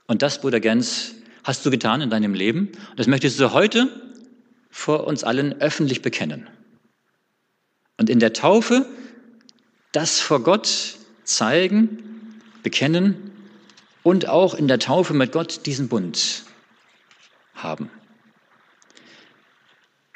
Und 0.07 0.21
das, 0.21 0.41
Bruder 0.41 0.59
Gens, 0.59 1.15
hast 1.43 1.65
du 1.65 1.71
getan 1.71 2.01
in 2.01 2.09
deinem 2.09 2.33
Leben. 2.33 2.71
Und 2.89 2.99
das 2.99 3.07
möchtest 3.07 3.39
du 3.39 3.53
heute 3.53 3.87
vor 4.69 5.05
uns 5.07 5.23
allen 5.23 5.53
öffentlich 5.61 6.01
bekennen. 6.01 6.47
Und 7.97 8.09
in 8.09 8.19
der 8.19 8.33
Taufe 8.33 8.87
das 9.91 10.19
vor 10.19 10.41
Gott 10.43 10.97
zeigen, 11.23 12.39
bekennen 12.63 13.30
und 14.03 14.27
auch 14.27 14.53
in 14.53 14.67
der 14.67 14.79
Taufe 14.79 15.13
mit 15.13 15.31
Gott 15.31 15.65
diesen 15.65 15.87
Bund 15.87 16.43
haben. 17.55 17.89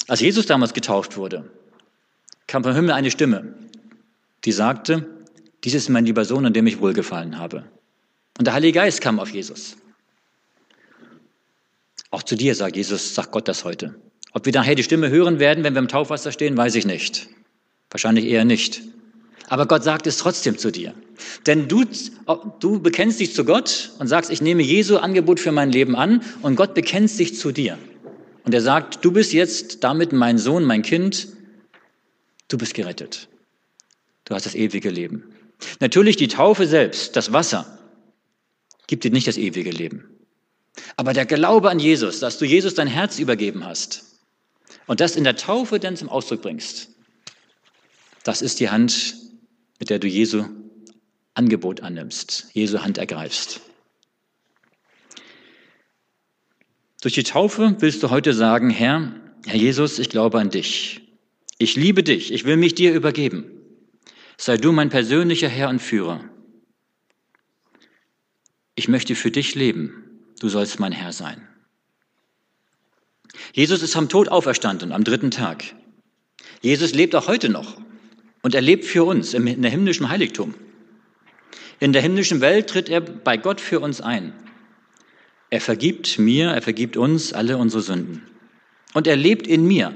Als 0.08 0.20
Jesus 0.20 0.46
damals 0.46 0.74
getauft 0.74 1.18
wurde, 1.18 1.50
kam 2.48 2.64
vom 2.64 2.74
Himmel 2.74 2.92
eine 2.92 3.12
Stimme, 3.12 3.56
die 4.44 4.52
sagte, 4.52 5.10
dies 5.64 5.74
ist 5.74 5.90
mein 5.90 6.06
lieber 6.06 6.26
Sohn, 6.26 6.46
an 6.46 6.54
dem 6.54 6.68
ich 6.68 6.80
wohlgefallen 6.80 7.40
habe. 7.40 7.66
Und 8.38 8.46
der 8.46 8.54
Heilige 8.54 8.80
Geist 8.80 9.02
kam 9.02 9.20
auf 9.20 9.30
Jesus. 9.32 9.78
Auch 12.12 12.24
zu 12.24 12.36
dir, 12.36 12.54
sagt 12.54 12.76
Jesus, 12.76 13.16
sagt 13.16 13.32
Gott 13.32 13.48
das 13.48 13.64
heute. 13.64 13.96
Ob 14.32 14.46
wir 14.46 14.54
nachher 14.54 14.76
die 14.76 14.84
Stimme 14.84 15.10
hören 15.10 15.40
werden, 15.40 15.64
wenn 15.64 15.74
wir 15.74 15.80
im 15.80 15.88
Taufwasser 15.88 16.32
stehen, 16.32 16.56
weiß 16.56 16.76
ich 16.76 16.86
nicht. 16.86 17.28
Wahrscheinlich 17.90 18.26
eher 18.26 18.46
nicht. 18.46 18.82
Aber 19.48 19.68
Gott 19.68 19.84
sagt 19.84 20.08
es 20.08 20.18
trotzdem 20.18 20.58
zu 20.58 20.72
dir. 20.72 20.94
Denn 21.46 21.68
du, 21.68 21.86
du 22.60 22.80
bekennst 22.80 23.20
dich 23.20 23.34
zu 23.34 23.46
Gott 23.46 23.92
und 24.00 24.08
sagst, 24.08 24.32
ich 24.32 24.42
nehme 24.42 24.64
Jesu 24.64 24.98
Angebot 24.98 25.40
für 25.40 25.52
mein 25.52 25.72
Leben 25.72 25.96
an 25.96 26.24
und 26.42 26.56
Gott 26.56 26.74
bekennt 26.74 27.10
sich 27.10 27.38
zu 27.38 27.52
dir. 27.52 27.78
Und 28.44 28.54
er 28.54 28.62
sagt, 28.62 29.04
du 29.04 29.12
bist 29.12 29.34
jetzt 29.34 29.84
damit 29.84 30.14
mein 30.14 30.38
Sohn, 30.38 30.64
mein 30.64 30.82
Kind, 30.82 31.28
du 32.48 32.58
bist 32.58 32.74
gerettet. 32.74 33.28
Du 34.26 34.34
hast 34.34 34.46
das 34.46 34.56
ewige 34.56 34.90
Leben. 34.90 35.24
Natürlich 35.80 36.16
die 36.16 36.28
Taufe 36.28 36.68
selbst, 36.68 37.16
das 37.16 37.32
Wasser, 37.32 37.80
gibt 38.88 39.04
dir 39.04 39.12
nicht 39.12 39.28
das 39.28 39.38
ewige 39.38 39.72
Leben. 39.72 40.10
Aber 40.96 41.14
der 41.14 41.26
Glaube 41.26 41.70
an 41.70 41.80
Jesus, 41.80 42.20
dass 42.20 42.38
du 42.38 42.46
Jesus 42.46 42.76
dein 42.76 42.88
Herz 42.88 43.20
übergeben 43.20 43.66
hast 43.66 44.04
und 44.88 45.00
das 45.00 45.16
in 45.16 45.24
der 45.24 45.36
Taufe 45.36 45.80
dann 45.80 45.96
zum 45.96 46.10
Ausdruck 46.10 46.42
bringst, 46.42 46.90
das 48.24 48.42
ist 48.42 48.60
die 48.60 48.70
Hand, 48.70 49.16
mit 49.80 49.90
der 49.90 50.00
du 50.00 50.08
Jesu 50.08 50.46
Angebot 51.34 51.82
annimmst, 51.82 52.48
Jesu 52.54 52.80
Hand 52.82 52.98
ergreifst. 52.98 53.62
Durch 57.02 57.14
die 57.14 57.24
Taufe 57.24 57.76
willst 57.80 58.02
du 58.02 58.10
heute 58.10 58.34
sagen, 58.34 58.70
Herr, 58.70 59.12
Herr 59.46 59.58
Jesus, 59.58 60.00
ich 60.00 60.10
glaube 60.10 60.40
an 60.40 60.50
dich. 60.50 61.02
Ich 61.58 61.76
liebe 61.76 62.04
dich, 62.04 62.34
ich 62.34 62.46
will 62.46 62.58
mich 62.58 62.74
dir 62.74 62.94
übergeben. 62.94 63.46
Sei 64.38 64.58
du 64.58 64.72
mein 64.72 64.90
persönlicher 64.90 65.50
Herr 65.50 65.70
und 65.70 65.80
Führer. 65.80 66.24
Ich 68.76 68.88
möchte 68.88 69.16
für 69.16 69.32
dich 69.32 69.56
leben, 69.56 70.22
du 70.40 70.50
sollst 70.50 70.80
mein 70.80 70.92
Herr 70.92 71.14
sein. 71.14 71.48
Jesus 73.54 73.84
ist 73.84 73.96
am 73.96 74.10
Tod 74.10 74.30
auferstanden, 74.30 74.92
am 74.92 75.04
dritten 75.04 75.32
Tag. 75.32 75.64
Jesus 76.62 76.94
lebt 76.94 77.16
auch 77.16 77.28
heute 77.28 77.50
noch 77.50 77.85
und 78.46 78.54
er 78.54 78.62
lebt 78.62 78.86
für 78.86 79.04
uns 79.06 79.34
in 79.34 79.64
der 79.64 79.72
himmlischen 79.72 80.08
Heiligtum. 80.08 80.54
In 81.80 81.94
der 81.94 82.04
himmlischen 82.04 82.42
Welt 82.42 82.70
tritt 82.70 82.90
er 82.90 83.02
bei 83.02 83.38
Gott 83.38 83.60
für 83.60 83.80
uns 83.80 84.02
ein. 84.02 84.34
Er 85.50 85.60
vergibt 85.60 86.20
mir, 86.20 86.52
er 86.52 86.62
vergibt 86.62 86.96
uns 86.96 87.34
alle 87.34 87.58
unsere 87.58 87.82
Sünden. 87.82 88.22
Und 88.94 89.08
er 89.08 89.16
lebt 89.16 89.48
in 89.48 89.66
mir. 89.66 89.96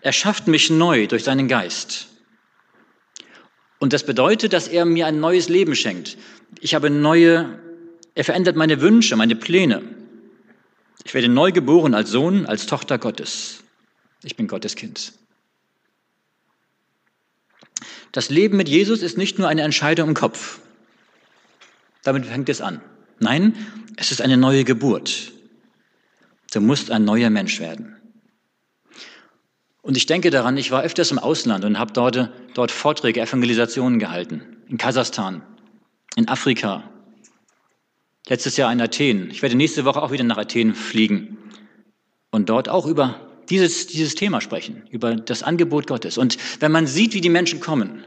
Er 0.00 0.12
schafft 0.12 0.46
mich 0.46 0.70
neu 0.70 1.08
durch 1.08 1.24
seinen 1.24 1.48
Geist. 1.48 2.06
Und 3.80 3.94
das 3.94 4.06
bedeutet, 4.06 4.52
dass 4.52 4.68
er 4.68 4.84
mir 4.84 5.08
ein 5.08 5.18
neues 5.18 5.48
Leben 5.48 5.74
schenkt. 5.74 6.18
Ich 6.60 6.76
habe 6.76 6.88
neue, 6.88 7.58
er 8.14 8.22
verändert 8.22 8.54
meine 8.54 8.80
Wünsche, 8.80 9.16
meine 9.16 9.34
Pläne. 9.34 9.82
Ich 11.02 11.14
werde 11.14 11.28
neu 11.28 11.50
geboren 11.50 11.94
als 11.94 12.12
Sohn, 12.12 12.46
als 12.46 12.66
Tochter 12.66 12.98
Gottes. 12.98 13.64
Ich 14.22 14.36
bin 14.36 14.46
Gottes 14.46 14.76
Kind. 14.76 15.14
Das 18.12 18.30
Leben 18.30 18.56
mit 18.56 18.68
Jesus 18.68 19.02
ist 19.02 19.16
nicht 19.16 19.38
nur 19.38 19.48
eine 19.48 19.62
Entscheidung 19.62 20.08
im 20.08 20.14
Kopf. 20.14 20.60
Damit 22.02 22.26
fängt 22.26 22.48
es 22.48 22.60
an. 22.60 22.80
Nein, 23.18 23.54
es 23.96 24.10
ist 24.10 24.20
eine 24.20 24.36
neue 24.36 24.64
Geburt. 24.64 25.32
Du 26.52 26.60
musst 26.60 26.90
ein 26.90 27.04
neuer 27.04 27.30
Mensch 27.30 27.60
werden. 27.60 27.96
Und 29.82 29.96
ich 29.96 30.06
denke 30.06 30.30
daran, 30.30 30.56
ich 30.56 30.70
war 30.70 30.82
öfters 30.82 31.10
im 31.10 31.18
Ausland 31.18 31.64
und 31.64 31.78
habe 31.78 31.92
dort, 31.92 32.30
dort 32.54 32.70
Vorträge, 32.70 33.20
Evangelisationen 33.20 33.98
gehalten. 33.98 34.42
In 34.68 34.76
Kasachstan, 34.76 35.42
in 36.16 36.28
Afrika, 36.28 36.84
letztes 38.28 38.56
Jahr 38.56 38.72
in 38.72 38.80
Athen. 38.80 39.30
Ich 39.30 39.42
werde 39.42 39.56
nächste 39.56 39.84
Woche 39.84 40.02
auch 40.02 40.10
wieder 40.10 40.24
nach 40.24 40.38
Athen 40.38 40.74
fliegen 40.74 41.38
und 42.30 42.48
dort 42.48 42.68
auch 42.68 42.86
über 42.86 43.29
dieses, 43.50 43.88
dieses 43.88 44.14
Thema 44.14 44.40
sprechen, 44.40 44.84
über 44.90 45.16
das 45.16 45.42
Angebot 45.42 45.86
Gottes. 45.86 46.16
Und 46.16 46.38
wenn 46.60 46.72
man 46.72 46.86
sieht, 46.86 47.14
wie 47.14 47.20
die 47.20 47.28
Menschen 47.28 47.60
kommen, 47.60 48.04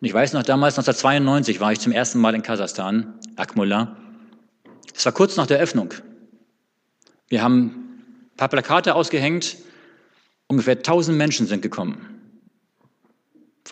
und 0.00 0.06
ich 0.06 0.14
weiß 0.14 0.32
noch, 0.32 0.44
damals, 0.44 0.74
1992, 0.78 1.58
war 1.60 1.72
ich 1.72 1.80
zum 1.80 1.90
ersten 1.90 2.20
Mal 2.20 2.34
in 2.36 2.42
Kasachstan, 2.42 3.14
Akmola. 3.34 3.96
Es 4.94 5.04
war 5.04 5.12
kurz 5.12 5.36
nach 5.36 5.46
der 5.46 5.58
Öffnung. 5.58 5.92
Wir 7.28 7.42
haben 7.42 7.66
ein 8.32 8.36
paar 8.36 8.48
Plakate 8.48 8.94
ausgehängt. 8.94 9.56
Ungefähr 10.46 10.76
1000 10.76 11.18
Menschen 11.18 11.48
sind 11.48 11.62
gekommen. 11.62 11.98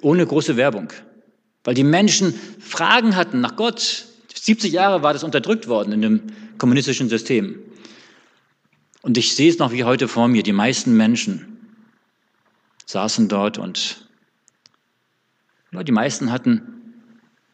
Ohne 0.02 0.26
große 0.26 0.56
Werbung. 0.56 0.92
Weil 1.62 1.74
die 1.74 1.84
Menschen 1.84 2.34
Fragen 2.58 3.14
hatten 3.14 3.40
nach 3.40 3.54
Gott. 3.54 4.06
70 4.34 4.72
Jahre 4.72 5.02
war 5.02 5.12
das 5.12 5.24
unterdrückt 5.24 5.68
worden 5.68 5.92
in 5.92 6.02
dem 6.02 6.22
kommunistischen 6.58 7.08
System. 7.08 7.58
Und 9.06 9.16
ich 9.16 9.36
sehe 9.36 9.48
es 9.48 9.58
noch 9.58 9.70
wie 9.70 9.84
heute 9.84 10.08
vor 10.08 10.26
mir. 10.26 10.42
Die 10.42 10.52
meisten 10.52 10.96
Menschen 10.96 11.60
saßen 12.86 13.28
dort 13.28 13.56
und 13.56 14.04
ja, 15.70 15.84
die 15.84 15.92
meisten 15.92 16.32
hatten 16.32 16.92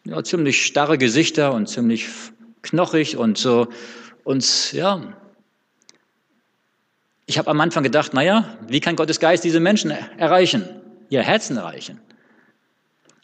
ja, 0.06 0.24
ziemlich 0.24 0.64
starre 0.64 0.96
Gesichter 0.96 1.52
und 1.52 1.68
ziemlich 1.68 2.08
knochig 2.62 3.18
und 3.18 3.36
so. 3.36 3.68
Und 4.24 4.72
ja, 4.72 5.12
ich 7.26 7.36
habe 7.36 7.50
am 7.50 7.60
Anfang 7.60 7.82
gedacht, 7.82 8.14
naja, 8.14 8.56
wie 8.66 8.80
kann 8.80 8.96
Gottes 8.96 9.20
Geist 9.20 9.44
diese 9.44 9.60
Menschen 9.60 9.90
erreichen, 9.90 10.66
ihr 11.10 11.20
Herzen 11.20 11.58
erreichen? 11.58 12.00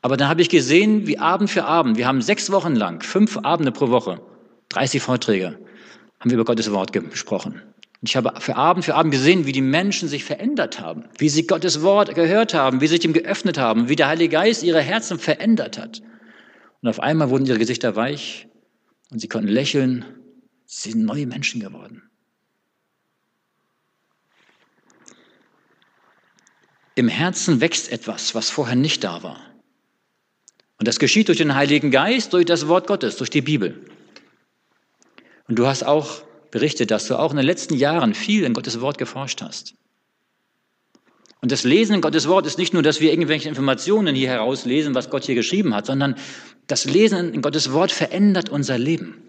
Aber 0.03 0.19
dann 0.19 0.29
habe 0.29 0.43
ich 0.43 0.51
gesehen, 0.51 1.07
wie 1.07 1.19
Abend 1.19 1.49
für 1.49 1.65
Abend, 1.65 1.97
wir 1.97 2.07
haben 2.07 2.21
sechs 2.21 2.53
Wochen 2.53 2.77
lang, 2.77 3.01
fünf 3.01 3.39
Abende 3.39 3.73
pro 3.73 3.89
Woche, 3.89 4.21
30 4.69 5.01
Vorträge, 5.01 5.59
haben 6.21 6.31
wir 6.31 6.35
über 6.35 6.45
Gottes 6.45 6.71
Wort 6.73 6.93
gesprochen. 6.93 7.63
Und 8.01 8.09
ich 8.09 8.17
habe 8.17 8.41
für 8.41 8.55
Abend 8.55 8.85
für 8.85 8.95
Abend 8.95 9.13
gesehen, 9.13 9.47
wie 9.47 9.53
die 9.53 9.61
Menschen 9.61 10.09
sich 10.09 10.25
verändert 10.25 10.79
haben, 10.79 11.05
wie 11.19 11.29
sie 11.29 11.47
Gottes 11.47 11.83
Wort 11.83 12.15
gehört 12.15 12.55
haben, 12.55 12.81
wie 12.81 12.87
sie 12.87 12.97
sich 12.97 13.05
ihm 13.05 13.13
geöffnet 13.13 13.59
haben, 13.59 13.89
wie 13.89 13.97
der 13.97 14.07
Heilige 14.07 14.31
Geist 14.31 14.63
ihre 14.63 14.81
Herzen 14.81 15.19
verändert 15.19 15.79
hat. 15.79 16.01
Und 16.81 16.89
auf 16.89 17.01
einmal 17.01 17.31
wurden 17.31 17.47
ihre 17.47 17.59
Gesichter 17.59 17.97
weich 17.97 18.47
und 19.11 19.19
sie 19.19 19.29
konnten 19.29 19.49
lächeln. 19.49 20.05
Sie 20.65 20.93
sind 20.93 21.05
neue 21.05 21.27
Menschen 21.27 21.61
geworden. 21.61 22.03
Im 26.95 27.09
Herzen 27.09 27.61
wächst 27.61 27.91
etwas, 27.91 28.35
was 28.35 28.51
vorher 28.51 28.77
nicht 28.77 29.03
da 29.03 29.23
war. 29.23 29.41
Und 30.79 30.87
das 30.87 31.01
geschieht 31.01 31.27
durch 31.29 31.39
den 31.39 31.57
Heiligen 31.57 31.91
Geist, 31.91 32.33
durch 32.33 32.45
das 32.45 32.69
Wort 32.69 32.87
Gottes, 32.87 33.17
durch 33.17 33.31
die 33.31 33.41
Bibel. 33.41 33.85
Und 35.49 35.59
du 35.59 35.67
hast 35.67 35.83
auch 35.83 36.23
berichtet, 36.51 36.91
dass 36.91 37.07
du 37.07 37.19
auch 37.19 37.31
in 37.31 37.37
den 37.37 37.47
letzten 37.47 37.75
Jahren 37.75 38.15
viel 38.15 38.45
in 38.45 38.55
Gottes 38.55 38.81
Wort 38.81 38.99
geforscht 38.99 39.43
hast. 39.43 39.75
Und 41.41 41.53
das 41.53 41.65
Lesen 41.65 41.95
in 41.95 42.01
Gottes 42.01 42.27
Wort 42.27 42.47
ist 42.47 42.59
nicht 42.59 42.73
nur, 42.73 42.83
dass 42.83 43.01
wir 43.01 43.11
irgendwelche 43.11 43.49
Informationen 43.49 44.15
hier 44.15 44.29
herauslesen, 44.29 44.95
was 44.95 45.11
Gott 45.11 45.25
hier 45.25 45.37
geschrieben 45.37 45.75
hat, 45.75 45.87
sondern 45.87 46.17
das 46.67 46.85
Lesen 46.85 47.33
in 47.33 47.43
Gottes 47.43 47.73
Wort 47.73 47.93
verändert 47.93 48.49
unser 48.49 48.77
Leben. 48.77 49.23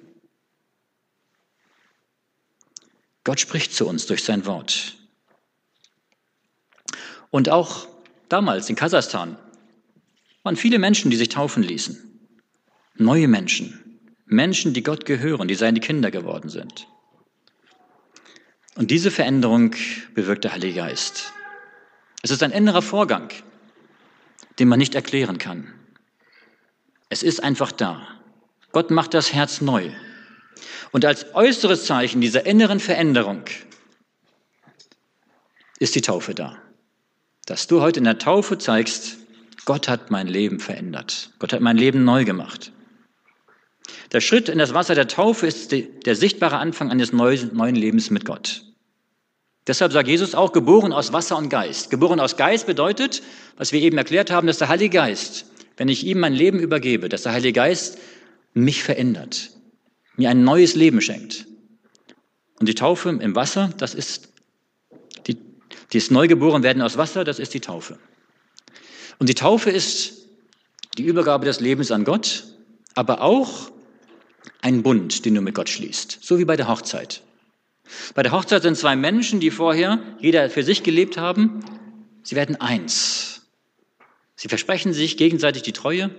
Gott 3.23 3.39
spricht 3.39 3.73
zu 3.73 3.88
uns 3.88 4.08
durch 4.08 4.23
sein 4.23 4.45
Wort. 4.45 4.95
Und 7.29 7.49
auch 7.49 7.88
damals 8.27 8.69
in 8.69 8.75
Kasachstan 8.75 9.38
waren 10.41 10.55
viele 10.55 10.79
Menschen, 10.79 11.12
die 11.12 11.17
sich 11.17 11.29
taufen 11.29 11.62
ließen. 11.62 12.19
Neue 12.95 13.27
Menschen. 13.27 14.01
Menschen, 14.25 14.73
die 14.73 14.84
Gott 14.84 15.05
gehören, 15.05 15.47
die 15.47 15.55
seine 15.55 15.79
Kinder 15.79 16.12
geworden 16.12 16.49
sind. 16.49 16.88
Und 18.75 18.91
diese 18.91 19.12
Veränderung 19.12 19.75
bewirkt 20.13 20.43
der 20.43 20.53
Heilige 20.53 20.75
Geist. 20.75 21.34
Es 22.21 22.32
ist 22.32 22.43
ein 22.43 22.51
innerer 22.51 22.82
Vorgang, 22.82 23.29
den 24.60 24.67
man 24.67 24.79
nicht 24.79 24.95
erklären 24.95 25.38
kann. 25.38 25.73
Es 27.10 27.23
ist 27.23 27.43
einfach 27.43 27.71
da. 27.71 28.08
Gott 28.71 28.91
macht 28.91 29.13
das 29.13 29.34
Herz 29.34 29.62
neu. 29.62 29.91
Und 30.91 31.05
als 31.05 31.34
äußeres 31.34 31.86
Zeichen 31.86 32.21
dieser 32.21 32.45
inneren 32.45 32.79
Veränderung 32.79 33.45
ist 35.79 35.95
die 35.95 36.01
Taufe 36.01 36.36
da. 36.36 36.58
Dass 37.45 37.67
du 37.67 37.82
heute 37.82 37.99
in 37.99 38.03
der 38.03 38.19
Taufe 38.19 38.58
zeigst, 38.58 39.17
Gott 39.65 39.88
hat 39.88 40.12
mein 40.12 40.27
Leben 40.27 40.60
verändert. 40.60 41.32
Gott 41.39 41.53
hat 41.53 41.62
mein 41.62 41.77
Leben 41.77 42.03
neu 42.03 42.25
gemacht. 42.25 42.71
Der 44.12 44.21
Schritt 44.21 44.49
in 44.49 44.58
das 44.58 44.73
Wasser 44.73 44.95
der 44.95 45.08
Taufe 45.08 45.47
ist 45.47 45.71
der 45.71 46.15
sichtbare 46.15 46.58
Anfang 46.58 46.89
eines 46.89 47.13
neuen 47.13 47.75
Lebens 47.75 48.10
mit 48.10 48.25
Gott. 48.25 48.63
Deshalb 49.67 49.91
sagt 49.91 50.08
Jesus 50.08 50.34
auch, 50.34 50.52
geboren 50.52 50.91
aus 50.91 51.13
Wasser 51.13 51.38
und 51.38 51.49
Geist. 51.49 51.91
Geboren 51.91 52.19
aus 52.19 52.38
Geist 52.38 52.65
bedeutet, 52.65 53.21
was 53.56 53.71
wir 53.71 53.82
eben 53.82 53.99
erklärt 53.99 54.32
haben, 54.32 54.47
dass 54.47 54.58
der 54.58 54.67
Heilige 54.67 54.97
Geist, 54.97 55.45
wenn 55.78 55.89
ich 55.89 56.06
ihm 56.06 56.19
mein 56.19 56.34
Leben 56.34 56.60
übergebe, 56.60 57.08
dass 57.08 57.21
der 57.21 57.34
Heilige 57.34 57.54
Geist 57.54 57.99
mich 58.56 58.84
verändert, 58.84 59.52
mir 60.15 60.32
ein 60.32 60.43
neues 60.43 60.75
Leben 60.75 61.02
schenkt. 61.02 61.45
Und 62.60 62.67
die 62.67 62.73
Taufe 62.73 63.10
im 63.10 63.36
Wasser, 63.36 63.71
das 63.78 63.93
ist 63.93 64.30
die, 65.28 65.38
dieses 65.93 66.10
Neugeborenwerden 66.10 66.82
aus 66.82 66.97
Wasser, 66.97 67.23
das 67.23 67.38
ist 67.38 67.54
die 67.54 67.62
Taufe. 67.62 67.99
Und 69.19 69.30
die 69.30 69.36
Taufe 69.36 69.69
ist 69.69 70.25
die 70.97 71.04
Übergabe 71.04 71.45
des 71.45 71.60
Lebens 71.60 71.91
an 71.91 72.06
Gott, 72.06 72.45
aber 72.95 73.21
auch 73.21 73.71
ein 74.61 74.83
Bund, 74.83 75.25
den 75.25 75.35
du 75.35 75.41
mit 75.41 75.55
Gott 75.55 75.69
schließt, 75.69 76.19
so 76.21 76.37
wie 76.37 76.45
bei 76.45 76.55
der 76.55 76.67
Hochzeit. 76.67 77.21
Bei 78.13 78.23
der 78.23 78.31
Hochzeit 78.31 78.61
sind 78.61 78.77
zwei 78.77 78.95
Menschen, 78.95 79.39
die 79.39 79.51
vorher 79.51 79.99
jeder 80.19 80.49
für 80.49 80.63
sich 80.63 80.83
gelebt 80.83 81.17
haben, 81.17 81.63
sie 82.23 82.35
werden 82.35 82.55
eins. 82.57 83.41
Sie 84.35 84.47
versprechen 84.47 84.93
sich 84.93 85.17
gegenseitig 85.17 85.63
die 85.63 85.73
Treue 85.73 86.11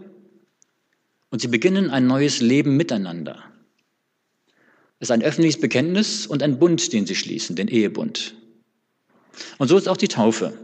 und 1.30 1.40
sie 1.40 1.48
beginnen 1.48 1.90
ein 1.90 2.06
neues 2.06 2.40
Leben 2.40 2.76
miteinander. 2.76 3.44
Es 4.98 5.08
ist 5.08 5.12
ein 5.12 5.22
öffentliches 5.22 5.60
Bekenntnis 5.60 6.26
und 6.26 6.42
ein 6.42 6.58
Bund, 6.58 6.92
den 6.92 7.06
sie 7.06 7.14
schließen, 7.14 7.56
den 7.56 7.68
Ehebund. 7.68 8.34
Und 9.58 9.68
so 9.68 9.78
ist 9.78 9.88
auch 9.88 9.96
die 9.96 10.08
Taufe, 10.08 10.58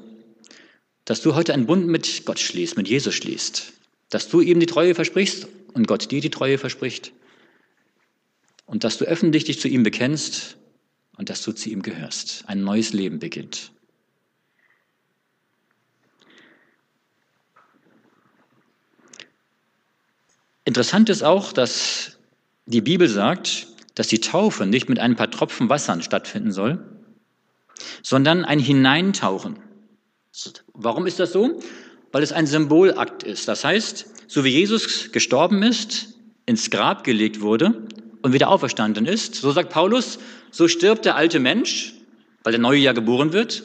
dass 1.04 1.22
du 1.22 1.34
heute 1.34 1.54
einen 1.54 1.66
Bund 1.66 1.86
mit 1.86 2.26
Gott 2.26 2.40
schließt, 2.40 2.76
mit 2.76 2.88
Jesus 2.88 3.14
schließt, 3.14 3.72
dass 4.10 4.28
du 4.28 4.40
ihm 4.40 4.60
die 4.60 4.66
Treue 4.66 4.94
versprichst 4.94 5.46
und 5.72 5.86
Gott 5.86 6.10
dir 6.10 6.20
die 6.20 6.30
Treue 6.30 6.58
verspricht 6.58 7.12
und 8.66 8.84
dass 8.84 8.98
du 8.98 9.04
öffentlich 9.04 9.44
dich 9.44 9.60
zu 9.60 9.68
ihm 9.68 9.82
bekennst 9.82 10.58
und 11.16 11.30
dass 11.30 11.42
du 11.42 11.52
zu 11.52 11.70
ihm 11.70 11.82
gehörst. 11.82 12.44
Ein 12.46 12.62
neues 12.62 12.92
Leben 12.92 13.18
beginnt. 13.18 13.72
Interessant 20.64 21.08
ist 21.08 21.22
auch, 21.22 21.52
dass 21.52 22.18
die 22.66 22.80
Bibel 22.80 23.08
sagt, 23.08 23.68
dass 23.94 24.08
die 24.08 24.20
Taufe 24.20 24.66
nicht 24.66 24.88
mit 24.88 24.98
ein 24.98 25.14
paar 25.14 25.30
Tropfen 25.30 25.68
Wassern 25.68 26.02
stattfinden 26.02 26.50
soll, 26.50 26.84
sondern 28.02 28.44
ein 28.44 28.58
Hineintauchen. 28.58 29.60
Warum 30.74 31.06
ist 31.06 31.20
das 31.20 31.32
so? 31.32 31.60
Weil 32.10 32.24
es 32.24 32.32
ein 32.32 32.46
Symbolakt 32.46 33.22
ist. 33.22 33.46
Das 33.46 33.64
heißt, 33.64 34.06
so 34.26 34.44
wie 34.44 34.48
Jesus 34.48 35.12
gestorben 35.12 35.62
ist, 35.62 36.14
ins 36.46 36.70
Grab 36.70 37.04
gelegt 37.04 37.40
wurde 37.40 37.86
und 38.26 38.32
wieder 38.32 38.48
auferstanden 38.48 39.06
ist, 39.06 39.36
so 39.36 39.52
sagt 39.52 39.70
Paulus, 39.70 40.18
so 40.50 40.66
stirbt 40.66 41.04
der 41.04 41.14
alte 41.14 41.38
Mensch, 41.38 41.94
weil 42.42 42.50
der 42.50 42.60
neue 42.60 42.80
ja 42.80 42.92
geboren 42.92 43.32
wird, 43.32 43.62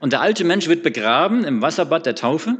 und 0.00 0.12
der 0.12 0.20
alte 0.20 0.44
Mensch 0.44 0.68
wird 0.68 0.82
begraben 0.82 1.44
im 1.44 1.62
Wasserbad 1.62 2.04
der 2.04 2.14
Taufe 2.14 2.58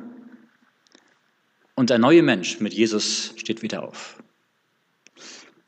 und 1.75 1.91
der 1.91 1.99
neue 1.99 2.23
Mensch 2.23 2.61
mit 2.61 2.73
Jesus 2.73 3.35
steht 3.37 3.61
wieder 3.61 3.83
auf. 3.83 4.17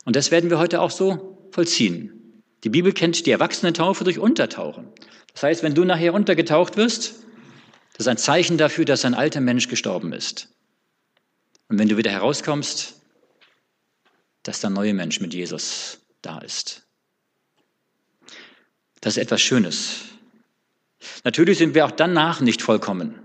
Und 0.05 0.15
das 0.15 0.31
werden 0.31 0.49
wir 0.49 0.57
heute 0.57 0.81
auch 0.81 0.89
so 0.89 1.47
vollziehen. 1.51 2.41
Die 2.63 2.69
Bibel 2.69 2.91
kennt 2.91 3.27
die 3.27 3.31
Erwachsenentaufe 3.31 4.03
durch 4.03 4.17
Untertauchen. 4.17 4.87
Das 5.33 5.43
heißt, 5.43 5.61
wenn 5.61 5.75
du 5.75 5.83
nachher 5.83 6.15
untergetaucht 6.15 6.77
wirst, 6.77 7.13
das 7.93 7.99
ist 7.99 8.07
ein 8.07 8.17
Zeichen 8.17 8.57
dafür, 8.57 8.85
dass 8.85 9.05
ein 9.05 9.13
alter 9.13 9.39
Mensch 9.39 9.67
gestorben 9.67 10.13
ist. 10.13 10.49
Und 11.69 11.77
wenn 11.77 11.89
du 11.89 11.97
wieder 11.97 12.09
herauskommst, 12.09 13.04
dass 14.45 14.61
der 14.61 14.69
neue 14.69 14.93
Mensch 14.93 15.19
mit 15.19 15.33
Jesus 15.33 15.99
da 16.21 16.39
ist. 16.39 16.83
Das 19.01 19.17
ist 19.17 19.21
etwas 19.21 19.41
Schönes. 19.41 20.05
Natürlich 21.23 21.57
sind 21.57 21.75
wir 21.75 21.85
auch 21.85 21.91
danach 21.91 22.39
nicht 22.39 22.61
vollkommen 22.61 23.19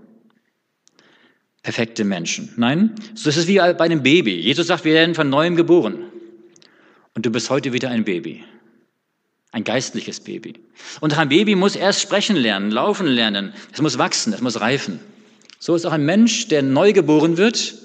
perfekte 1.63 2.03
Menschen. 2.03 2.51
Nein, 2.57 2.95
so 3.13 3.29
ist 3.29 3.37
es 3.37 3.47
wie 3.47 3.57
bei 3.57 3.81
einem 3.81 4.03
Baby. 4.03 4.35
Jesus 4.39 4.67
sagt, 4.67 4.85
wir 4.85 4.93
werden 4.93 5.15
von 5.15 5.29
neuem 5.29 5.55
geboren. 5.55 6.05
Und 7.13 7.25
du 7.25 7.29
bist 7.29 7.49
heute 7.49 7.73
wieder 7.73 7.89
ein 7.89 8.03
Baby. 8.03 8.43
Ein 9.51 9.63
geistliches 9.63 10.21
Baby. 10.21 10.53
Und 11.01 11.17
ein 11.17 11.29
Baby 11.29 11.55
muss 11.55 11.75
erst 11.75 12.01
sprechen 12.01 12.35
lernen, 12.35 12.71
laufen 12.71 13.05
lernen. 13.05 13.53
Es 13.73 13.81
muss 13.81 13.97
wachsen, 13.97 14.33
es 14.33 14.41
muss 14.41 14.61
reifen. 14.61 14.99
So 15.59 15.75
ist 15.75 15.85
auch 15.85 15.91
ein 15.91 16.05
Mensch, 16.05 16.47
der 16.47 16.63
neu 16.63 16.93
geboren 16.93 17.37
wird, 17.37 17.75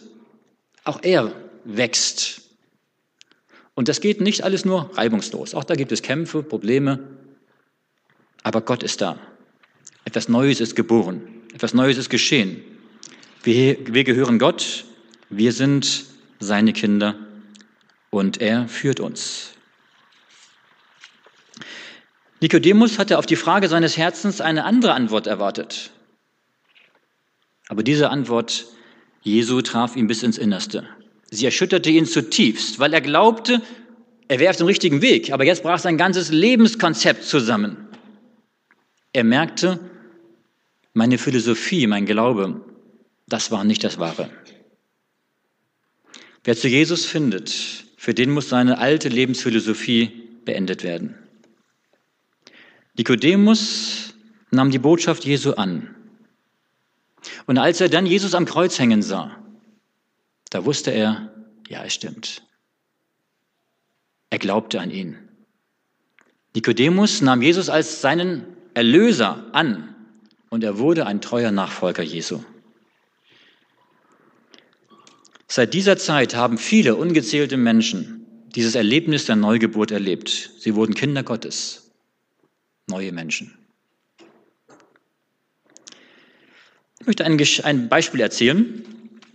auch 0.85 1.03
er 1.03 1.33
wächst. 1.65 2.43
Und 3.77 3.89
das 3.89 4.01
geht 4.01 4.23
nicht 4.23 4.43
alles 4.43 4.65
nur 4.65 4.91
reibungslos. 4.97 5.55
Auch 5.55 5.63
da 5.63 5.75
gibt 5.75 5.93
es 5.93 6.01
Kämpfe, 6.01 6.43
Probleme. 6.43 6.99
Aber 8.43 8.63
Gott 8.63 8.83
ist 8.83 9.03
da. 9.03 9.19
Etwas 10.07 10.29
Neues 10.29 10.61
ist 10.61 10.75
geboren. 10.75 11.43
Etwas 11.53 11.75
Neues 11.75 11.99
ist 11.99 12.09
geschehen. 12.09 12.63
Wir, 13.45 13.77
wir 13.87 14.03
gehören 14.05 14.39
Gott, 14.39 14.87
wir 15.29 15.53
sind 15.53 16.07
seine 16.41 16.73
Kinder 16.73 17.17
und 18.11 18.41
er 18.41 18.67
führt 18.67 18.99
uns. 18.99 19.53
Nikodemus 22.41 22.99
hatte 22.99 23.19
auf 23.19 23.27
die 23.27 23.37
Frage 23.37 23.69
seines 23.69 23.97
Herzens 23.97 24.41
eine 24.41 24.65
andere 24.65 24.95
Antwort 24.95 25.27
erwartet. 25.27 25.91
Aber 27.69 27.83
diese 27.83 28.09
Antwort 28.09 28.67
Jesu 29.23 29.61
traf 29.61 29.97
ihn 29.97 30.07
bis 30.07 30.23
ins 30.23 30.39
Innerste. 30.39 30.89
Sie 31.31 31.45
erschütterte 31.45 31.91
ihn 31.91 32.07
zutiefst, 32.07 32.79
weil 32.79 32.93
er 32.93 33.01
glaubte, 33.01 33.63
er 34.29 34.39
wäre 34.39 34.51
auf 34.51 34.57
dem 34.57 34.67
richtigen 34.67 35.03
Weg, 35.03 35.33
aber 35.33 35.45
jetzt 35.45 35.63
brach 35.63 35.79
sein 35.79 35.97
ganzes 35.97 36.31
Lebenskonzept 36.31 37.25
zusammen. 37.25 37.89
Er 39.13 39.25
merkte, 39.25 39.79
meine 40.95 41.19
Philosophie, 41.19 41.87
mein 41.87 42.07
Glaube, 42.07 42.61
das 43.29 43.51
war 43.51 43.65
nicht 43.65 43.85
das 43.85 43.99
Wahre. 43.99 44.31
Wer 46.45 46.57
zu 46.57 46.69
Jesus 46.69 47.05
findet, 47.05 47.51
für 47.97 48.15
den 48.15 48.31
muss 48.31 48.49
seine 48.49 48.79
alte 48.79 49.09
Lebensphilosophie 49.09 50.11
beendet 50.45 50.85
werden. 50.85 51.17
Nikodemus 52.97 54.15
nahm 54.51 54.71
die 54.71 54.79
Botschaft 54.79 55.25
Jesu 55.25 55.53
an. 55.53 55.95
Und 57.47 57.59
als 57.59 57.81
er 57.81 57.89
dann 57.89 58.07
Jesus 58.07 58.35
am 58.35 58.45
Kreuz 58.45 58.79
hängen 58.79 59.03
sah, 59.03 59.37
da 60.51 60.65
wusste 60.65 60.91
er, 60.91 61.33
ja, 61.69 61.85
es 61.85 61.95
stimmt. 61.95 62.43
Er 64.31 64.39
glaubte 64.39 64.81
an 64.81 64.91
ihn. 64.91 65.17
Nikodemus 66.55 67.21
nahm 67.21 67.43
Jesus 67.43 67.69
als 67.69 68.01
seinen 68.01 68.57
Erlöser 68.75 69.45
an 69.53 69.95
und 70.51 70.65
er 70.65 70.79
wurde 70.79 71.07
ein 71.07 71.21
treuer 71.21 71.51
Nachfolger 71.51 72.03
Jesu. 72.03 72.43
Seit 75.49 75.75
dieser 75.75 75.97
Zeit 75.97 76.35
haben 76.35 76.59
viele 76.59 76.97
ungezählte 76.97 77.57
Menschen 77.57 78.27
dieses 78.55 78.75
Erlebnis 78.75 79.27
der 79.27 79.37
Neugeburt 79.37 79.91
erlebt. 79.91 80.51
Sie 80.59 80.75
wurden 80.75 80.95
Kinder 80.95 81.23
Gottes, 81.23 81.93
neue 82.87 83.13
Menschen. 83.13 83.57
Ich 87.01 87.07
möchte 87.07 87.25
ein, 87.25 87.89
Beispiel 87.89 88.21
erzählen, 88.21 88.83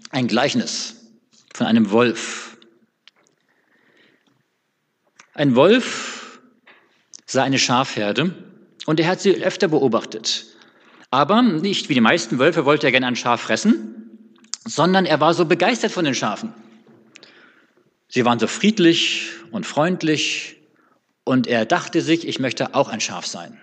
ein 0.10 0.28
Gleichnis 0.28 1.01
von 1.54 1.68
einem 1.68 1.92
Wolf. 1.92 2.58
Ein 5.34 5.56
Wolf 5.56 6.42
sah 7.26 7.44
eine 7.44 7.60
Schafherde 7.60 8.36
und 8.86 9.00
er 9.00 9.08
hat 9.08 9.22
sie 9.22 9.44
öfter 9.44 9.68
beobachtet. 9.68 10.46
Aber 11.10 11.42
nicht 11.42 11.90
wie 11.90 11.94
die 11.94 12.02
meisten 12.02 12.40
Wölfe 12.40 12.66
wollte 12.66 12.88
er 12.88 12.92
gerne 12.92 13.08
ein 13.08 13.16
Schaf 13.16 13.42
fressen, 13.42 14.28
sondern 14.66 15.06
er 15.06 15.20
war 15.20 15.34
so 15.34 15.46
begeistert 15.46 15.92
von 15.92 16.06
den 16.06 16.16
Schafen. 16.16 16.54
Sie 18.08 18.26
waren 18.26 18.40
so 18.40 18.48
friedlich 18.48 19.30
und 19.52 19.66
freundlich 19.66 20.58
und 21.24 21.48
er 21.48 21.66
dachte 21.66 22.02
sich, 22.02 22.28
ich 22.28 22.40
möchte 22.40 22.76
auch 22.76 22.90
ein 22.90 23.02
Schaf 23.02 23.26
sein. 23.26 23.60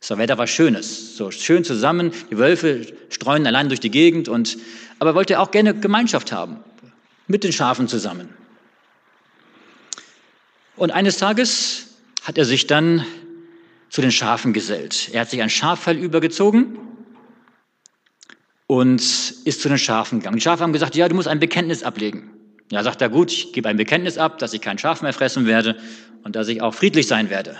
Das 0.00 0.16
Wetter 0.16 0.38
war 0.38 0.46
schönes, 0.46 1.16
so 1.16 1.30
schön 1.30 1.64
zusammen. 1.64 2.12
Die 2.30 2.38
Wölfe 2.38 2.86
streuen 3.10 3.46
allein 3.46 3.68
durch 3.68 3.80
die 3.80 3.90
Gegend 3.90 4.28
und, 4.28 4.58
aber 5.00 5.10
er 5.10 5.14
wollte 5.14 5.40
auch 5.40 5.50
gerne 5.50 5.74
Gemeinschaft 5.74 6.30
haben 6.30 6.62
mit 7.28 7.44
den 7.44 7.52
Schafen 7.52 7.86
zusammen. 7.86 8.30
Und 10.76 10.90
eines 10.90 11.18
Tages 11.18 11.88
hat 12.24 12.38
er 12.38 12.44
sich 12.44 12.66
dann 12.66 13.04
zu 13.90 14.00
den 14.00 14.12
Schafen 14.12 14.52
gesellt. 14.52 15.10
Er 15.12 15.22
hat 15.22 15.30
sich 15.30 15.42
ein 15.42 15.50
Schaffell 15.50 15.96
übergezogen 15.96 16.78
und 18.66 19.00
ist 19.00 19.60
zu 19.60 19.68
den 19.68 19.78
Schafen 19.78 20.20
gegangen. 20.20 20.36
Die 20.36 20.42
Schafe 20.42 20.62
haben 20.62 20.72
gesagt, 20.72 20.94
ja, 20.94 21.08
du 21.08 21.14
musst 21.14 21.28
ein 21.28 21.40
Bekenntnis 21.40 21.82
ablegen. 21.82 22.30
Ja, 22.70 22.82
sagt 22.82 23.00
er, 23.00 23.08
gut, 23.08 23.32
ich 23.32 23.52
gebe 23.52 23.68
ein 23.68 23.76
Bekenntnis 23.76 24.18
ab, 24.18 24.38
dass 24.38 24.52
ich 24.52 24.60
kein 24.60 24.78
Schaf 24.78 25.00
mehr 25.00 25.14
fressen 25.14 25.46
werde 25.46 25.78
und 26.22 26.36
dass 26.36 26.48
ich 26.48 26.60
auch 26.60 26.74
friedlich 26.74 27.06
sein 27.06 27.30
werde. 27.30 27.56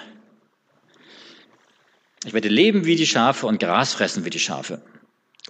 Ich 2.24 2.34
werde 2.34 2.48
leben 2.48 2.84
wie 2.84 2.96
die 2.96 3.06
Schafe 3.06 3.46
und 3.46 3.58
Gras 3.58 3.94
fressen 3.94 4.24
wie 4.24 4.30
die 4.30 4.38
Schafe. 4.38 4.82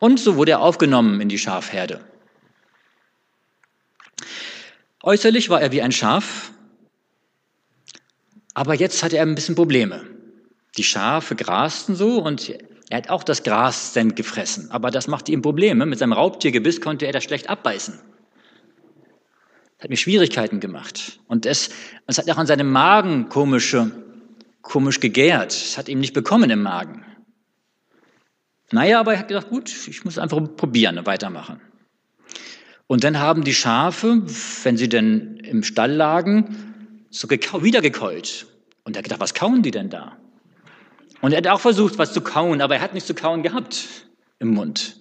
Und 0.01 0.21
so 0.21 0.37
wurde 0.37 0.53
er 0.53 0.61
aufgenommen 0.61 1.21
in 1.21 1.29
die 1.29 1.39
Schafherde. 1.39 2.01
Äußerlich 5.09 5.49
war 5.49 5.63
er 5.63 5.73
wie 5.73 5.81
ein 5.81 5.91
Schaf, 5.91 6.53
aber 8.53 8.75
jetzt 8.75 9.03
hatte 9.03 9.17
er 9.17 9.23
ein 9.23 9.35
bisschen 9.35 9.55
Probleme. 9.55 10.05
Die 10.77 10.85
Schafe 10.85 11.35
grasten 11.35 11.97
so 11.97 12.23
und 12.23 12.53
er 12.91 12.99
hat 12.99 13.09
auch 13.09 13.25
das 13.25 13.43
Gras 13.43 13.95
dann 13.95 14.15
gefressen. 14.15 14.71
Aber 14.71 14.91
das 14.91 15.09
machte 15.09 15.33
ihm 15.33 15.41
Probleme. 15.41 15.87
Mit 15.87 15.99
seinem 15.99 16.13
Raubtiergebiss 16.13 16.83
konnte 16.83 17.07
er 17.07 17.13
das 17.13 17.25
schlecht 17.25 17.49
abbeißen. 17.49 17.95
Das 17.95 19.85
hat 19.85 19.89
mir 19.89 19.97
Schwierigkeiten 19.97 20.61
gemacht. 20.61 21.21
Und 21.27 21.47
es, 21.47 21.71
es 22.07 22.19
hat 22.19 22.31
auch 22.31 22.37
an 22.37 22.47
seinem 22.47 22.71
Magen 22.71 23.31
komische, 23.31 23.91
komisch 24.61 25.01
gegärt. 25.01 25.53
Es 25.53 25.79
hat 25.79 25.89
ihm 25.89 26.01
nicht 26.01 26.13
bekommen 26.13 26.51
im 26.51 26.61
Magen. 26.61 27.03
Naja, 28.73 29.01
aber 29.01 29.15
er 29.15 29.21
hat 29.21 29.29
gedacht, 29.29 29.49
gut, 29.49 29.75
ich 29.89 30.05
muss 30.05 30.19
einfach 30.19 30.39
probieren 30.55 30.99
und 30.99 31.07
weitermachen. 31.07 31.63
Und 32.89 33.05
dann 33.05 33.19
haben 33.19 33.45
die 33.45 33.55
Schafe, 33.55 34.23
wenn 34.63 34.79
sie 34.79 34.89
denn 34.89 35.37
im 35.37 35.63
Stall 35.63 35.93
lagen, 35.93 37.05
so 37.11 37.29
wieder 37.31 37.83
gekeult. 37.83 38.47
Und 38.83 38.97
er 38.97 39.01
hat 39.01 39.05
gedacht, 39.05 39.21
was 39.21 39.35
kauen 39.35 39.63
die 39.63 39.71
denn 39.71 39.91
da? 39.91 40.17
Und 41.21 41.33
er 41.33 41.39
hat 41.39 41.47
auch 41.49 41.61
versucht, 41.61 41.99
was 41.99 42.15
zu 42.15 42.23
kauen, 42.23 42.63
aber 42.63 42.77
er 42.77 42.81
hat 42.81 42.95
nichts 42.95 43.07
zu 43.07 43.15
kauen 43.15 43.43
gehabt 43.43 44.07
im 44.39 44.49
Mund. 44.49 44.97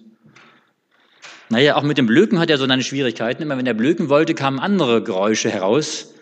Naja, 1.48 1.76
auch 1.76 1.82
mit 1.82 1.96
dem 1.96 2.06
Blöken 2.06 2.38
hat 2.38 2.50
er 2.50 2.58
so 2.58 2.66
seine 2.66 2.82
Schwierigkeiten. 2.82 3.42
Immer 3.42 3.56
wenn 3.56 3.66
er 3.66 3.72
blöken 3.72 4.10
wollte, 4.10 4.34
kamen 4.34 4.58
andere 4.58 5.02
Geräusche 5.02 5.50
heraus 5.50 6.12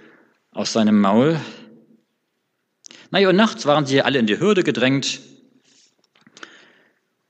aus 0.52 0.72
seinem 0.72 1.00
Maul. 1.00 1.40
Naja, 3.10 3.28
und 3.28 3.36
nachts 3.36 3.66
waren 3.66 3.86
sie 3.86 4.02
alle 4.02 4.20
in 4.20 4.26
die 4.26 4.38
Hürde 4.38 4.62
gedrängt. 4.62 5.20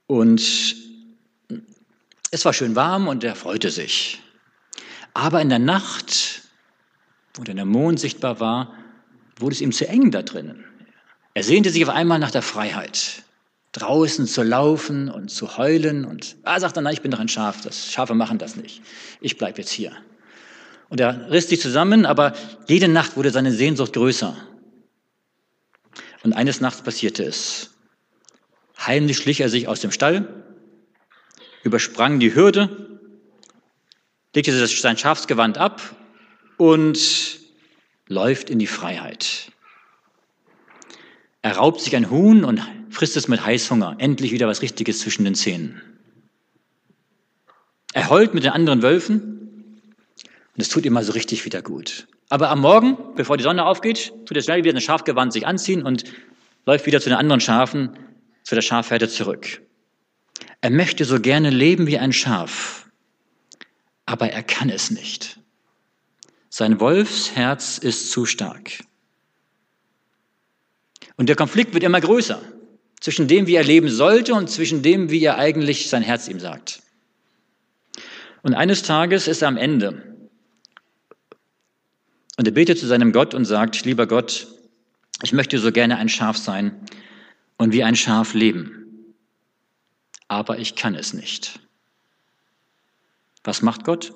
Und 0.05 0.75
es 2.29 2.45
war 2.45 2.53
schön 2.53 2.75
warm 2.75 3.07
und 3.07 3.23
er 3.23 3.35
freute 3.35 3.71
sich. 3.71 4.21
Aber 5.17 5.41
in 5.41 5.49
der 5.49 5.57
Nacht, 5.57 6.43
wo 7.33 7.43
der 7.43 7.65
Mond 7.65 7.99
sichtbar 7.99 8.39
war, 8.39 8.75
wurde 9.39 9.55
es 9.55 9.61
ihm 9.61 9.71
zu 9.71 9.87
eng 9.87 10.11
da 10.11 10.21
drinnen. 10.21 10.63
Er 11.33 11.41
sehnte 11.43 11.71
sich 11.71 11.83
auf 11.83 11.89
einmal 11.89 12.19
nach 12.19 12.29
der 12.29 12.43
Freiheit, 12.43 13.23
draußen 13.71 14.27
zu 14.27 14.43
laufen 14.43 15.09
und 15.09 15.31
zu 15.31 15.57
heulen. 15.57 16.05
Und 16.05 16.35
er 16.43 16.59
sagte, 16.59 16.83
nein, 16.83 16.93
ich 16.93 17.01
bin 17.01 17.09
doch 17.09 17.19
ein 17.19 17.29
Schaf, 17.29 17.61
das 17.61 17.91
Schafe 17.91 18.13
machen 18.13 18.37
das 18.37 18.57
nicht. 18.57 18.83
Ich 19.19 19.39
bleibe 19.39 19.57
jetzt 19.57 19.71
hier. 19.71 19.91
Und 20.89 20.99
er 20.99 21.31
riss 21.31 21.49
sich 21.49 21.61
zusammen, 21.61 22.05
aber 22.05 22.33
jede 22.67 22.87
Nacht 22.87 23.17
wurde 23.17 23.31
seine 23.31 23.51
Sehnsucht 23.51 23.93
größer. 23.93 24.37
Und 26.21 26.33
eines 26.33 26.61
Nachts 26.61 26.83
passierte 26.83 27.23
es. 27.23 27.71
Heimlich 28.85 29.17
schlich 29.17 29.41
er 29.41 29.49
sich 29.49 29.67
aus 29.67 29.79
dem 29.79 29.91
Stall, 29.91 30.27
übersprang 31.63 32.19
die 32.19 32.35
Hürde, 32.35 32.86
legte 34.37 34.67
sein 34.67 34.97
Schafsgewand 34.97 35.57
ab 35.57 35.81
und 36.57 37.39
läuft 38.07 38.51
in 38.51 38.59
die 38.59 38.67
Freiheit. 38.67 39.51
Er 41.41 41.57
raubt 41.57 41.81
sich 41.81 41.95
ein 41.95 42.11
Huhn 42.11 42.43
und 42.43 42.61
frisst 42.91 43.17
es 43.17 43.27
mit 43.27 43.43
Heißhunger. 43.43 43.95
Endlich 43.97 44.31
wieder 44.31 44.47
was 44.47 44.61
Richtiges 44.61 44.99
zwischen 44.99 45.25
den 45.25 45.33
Zähnen. 45.33 45.81
Er 47.93 48.11
heult 48.11 48.35
mit 48.35 48.43
den 48.43 48.51
anderen 48.51 48.83
Wölfen 48.83 49.81
und 50.53 50.61
es 50.61 50.69
tut 50.69 50.85
ihm 50.85 50.93
mal 50.93 51.03
so 51.03 51.13
richtig 51.13 51.43
wieder 51.45 51.63
gut. 51.63 52.07
Aber 52.29 52.49
am 52.49 52.61
Morgen, 52.61 52.95
bevor 53.15 53.37
die 53.37 53.43
Sonne 53.43 53.65
aufgeht, 53.65 54.13
tut 54.27 54.37
er 54.37 54.43
schnell 54.43 54.63
wieder 54.63 54.75
ein 54.75 54.81
Schafgewand 54.81 55.33
sich 55.33 55.47
anziehen 55.47 55.81
und 55.81 56.03
läuft 56.67 56.85
wieder 56.85 57.01
zu 57.01 57.09
den 57.09 57.17
anderen 57.17 57.41
Schafen, 57.41 57.97
zu 58.43 58.53
der 58.53 58.61
Schafherde 58.61 59.09
zurück. 59.09 59.61
Er 60.61 60.69
möchte 60.69 61.05
so 61.05 61.19
gerne 61.19 61.49
leben 61.49 61.87
wie 61.87 61.97
ein 61.97 62.13
Schaf, 62.13 62.86
aber 64.07 64.31
er 64.31 64.41
kann 64.41 64.69
es 64.69 64.89
nicht. 64.89 65.37
Sein 66.49 66.79
Wolfsherz 66.79 67.77
ist 67.77 68.09
zu 68.09 68.25
stark. 68.25 68.83
Und 71.17 71.29
der 71.29 71.35
Konflikt 71.35 71.73
wird 71.73 71.83
immer 71.83 72.01
größer 72.01 72.41
zwischen 72.99 73.27
dem, 73.27 73.45
wie 73.47 73.55
er 73.55 73.63
leben 73.63 73.89
sollte 73.89 74.33
und 74.33 74.49
zwischen 74.49 74.81
dem, 74.81 75.11
wie 75.11 75.23
er 75.23 75.37
eigentlich 75.37 75.89
sein 75.89 76.01
Herz 76.01 76.27
ihm 76.29 76.39
sagt. 76.39 76.81
Und 78.43 78.53
eines 78.53 78.81
Tages 78.81 79.27
ist 79.27 79.41
er 79.41 79.49
am 79.49 79.57
Ende. 79.57 80.15
Und 82.37 82.47
er 82.47 82.53
betet 82.53 82.79
zu 82.79 82.87
seinem 82.87 83.11
Gott 83.11 83.33
und 83.33 83.45
sagt, 83.45 83.83
lieber 83.83 84.07
Gott, 84.07 84.47
ich 85.21 85.33
möchte 85.33 85.59
so 85.59 85.71
gerne 85.71 85.97
ein 85.97 86.07
Schaf 86.07 86.37
sein 86.37 86.79
und 87.57 87.73
wie 87.73 87.83
ein 87.83 87.95
Schaf 87.95 88.33
leben. 88.33 89.15
Aber 90.29 90.59
ich 90.59 90.75
kann 90.75 90.95
es 90.95 91.13
nicht. 91.13 91.59
Was 93.47 93.61
macht 93.61 93.85
Gott? 93.85 94.11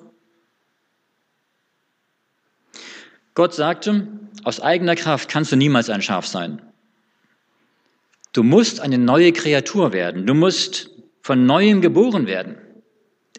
Gott 3.32 3.54
sagte, 3.54 4.06
aus 4.44 4.60
eigener 4.60 4.94
Kraft 4.94 5.30
kannst 5.30 5.50
du 5.50 5.56
niemals 5.56 5.88
ein 5.88 6.02
Schaf 6.02 6.26
sein. 6.26 6.60
Du 8.34 8.42
musst 8.42 8.80
eine 8.80 8.98
neue 8.98 9.32
Kreatur 9.32 9.94
werden. 9.94 10.26
Du 10.26 10.34
musst 10.34 10.90
von 11.22 11.46
neuem 11.46 11.80
geboren 11.80 12.26
werden. 12.26 12.58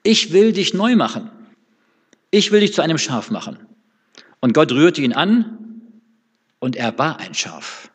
Ich 0.01 0.33
will 0.33 0.51
dich 0.51 0.73
neu 0.73 0.95
machen. 0.95 1.29
Ich 2.31 2.51
will 2.51 2.61
dich 2.61 2.73
zu 2.73 2.81
einem 2.81 2.97
Schaf 2.97 3.29
machen. 3.29 3.59
Und 4.39 4.55
Gott 4.55 4.71
rührte 4.71 5.03
ihn 5.03 5.13
an 5.13 5.91
und 6.57 6.75
er 6.75 6.97
war 6.97 7.19
ein 7.19 7.35
Schaf. 7.35 7.91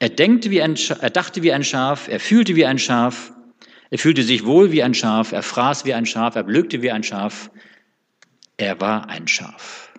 Er, 0.00 0.08
denkte 0.08 0.50
wie 0.50 0.60
ein, 0.60 0.74
er 0.74 1.10
dachte 1.10 1.44
wie 1.44 1.52
ein 1.52 1.62
Schaf, 1.62 2.08
er 2.08 2.18
fühlte 2.18 2.56
wie 2.56 2.66
ein 2.66 2.80
Schaf, 2.80 3.32
er 3.90 3.98
fühlte 3.98 4.22
sich 4.22 4.44
wohl 4.44 4.70
wie 4.70 4.82
ein 4.82 4.94
Schaf, 4.94 5.32
er 5.32 5.42
fraß 5.42 5.84
wie 5.84 5.94
ein 5.94 6.06
Schaf, 6.06 6.36
er 6.36 6.42
blökte 6.42 6.82
wie 6.82 6.90
ein 6.90 7.02
Schaf. 7.02 7.50
Er 8.56 8.80
war 8.80 9.08
ein 9.08 9.28
Schaf. 9.28 9.92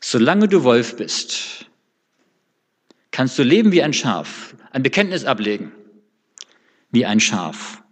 Solange 0.00 0.48
du 0.48 0.62
Wolf 0.62 0.96
bist, 0.96 1.66
kannst 3.10 3.38
du 3.38 3.42
leben 3.42 3.72
wie 3.72 3.82
ein 3.82 3.92
Schaf, 3.92 4.54
ein 4.70 4.82
Bekenntnis 4.82 5.24
ablegen, 5.24 5.72
wie 6.90 7.04
ein 7.04 7.20
Schaf, 7.20 7.82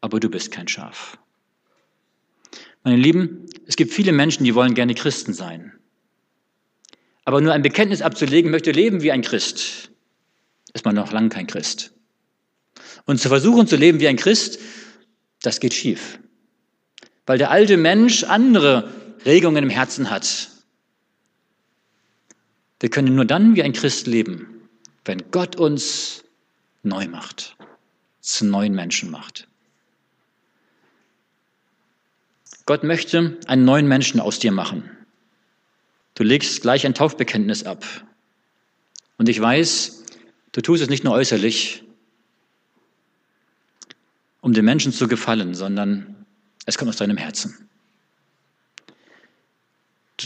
aber 0.00 0.20
du 0.20 0.30
bist 0.30 0.52
kein 0.52 0.68
Schaf. 0.68 1.18
Meine 2.84 2.96
Lieben, 2.96 3.46
es 3.66 3.76
gibt 3.76 3.92
viele 3.92 4.12
Menschen, 4.12 4.44
die 4.44 4.54
wollen 4.54 4.74
gerne 4.74 4.94
Christen 4.94 5.34
sein. 5.34 5.72
Aber 7.24 7.42
nur 7.42 7.52
ein 7.52 7.60
Bekenntnis 7.60 8.00
abzulegen, 8.00 8.50
möchte 8.50 8.70
leben 8.70 9.02
wie 9.02 9.12
ein 9.12 9.20
Christ, 9.20 9.90
ist 10.72 10.86
man 10.86 10.94
noch 10.94 11.12
lange 11.12 11.28
kein 11.28 11.46
Christ. 11.46 11.97
Und 13.04 13.20
zu 13.20 13.28
versuchen 13.28 13.66
zu 13.66 13.76
leben 13.76 14.00
wie 14.00 14.08
ein 14.08 14.16
Christ, 14.16 14.58
das 15.42 15.60
geht 15.60 15.74
schief. 15.74 16.18
Weil 17.26 17.38
der 17.38 17.50
alte 17.50 17.76
Mensch 17.76 18.24
andere 18.24 18.92
Regungen 19.24 19.64
im 19.64 19.70
Herzen 19.70 20.10
hat. 20.10 20.48
Wir 22.80 22.90
können 22.90 23.14
nur 23.14 23.24
dann 23.24 23.56
wie 23.56 23.62
ein 23.62 23.72
Christ 23.72 24.06
leben, 24.06 24.68
wenn 25.04 25.30
Gott 25.30 25.56
uns 25.56 26.24
neu 26.82 27.08
macht, 27.08 27.56
zu 28.20 28.44
neuen 28.44 28.74
Menschen 28.74 29.10
macht. 29.10 29.48
Gott 32.66 32.84
möchte 32.84 33.38
einen 33.46 33.64
neuen 33.64 33.88
Menschen 33.88 34.20
aus 34.20 34.38
dir 34.38 34.52
machen. 34.52 34.90
Du 36.14 36.22
legst 36.22 36.60
gleich 36.60 36.84
ein 36.84 36.94
Taufbekenntnis 36.94 37.64
ab. 37.64 37.84
Und 39.16 39.28
ich 39.28 39.40
weiß, 39.40 40.04
du 40.52 40.60
tust 40.60 40.82
es 40.82 40.90
nicht 40.90 41.02
nur 41.02 41.14
äußerlich, 41.14 41.84
um 44.40 44.52
den 44.52 44.64
Menschen 44.64 44.92
zu 44.92 45.08
gefallen, 45.08 45.54
sondern 45.54 46.26
es 46.66 46.78
kommt 46.78 46.88
aus 46.88 46.96
deinem 46.96 47.16
Herzen. 47.16 47.68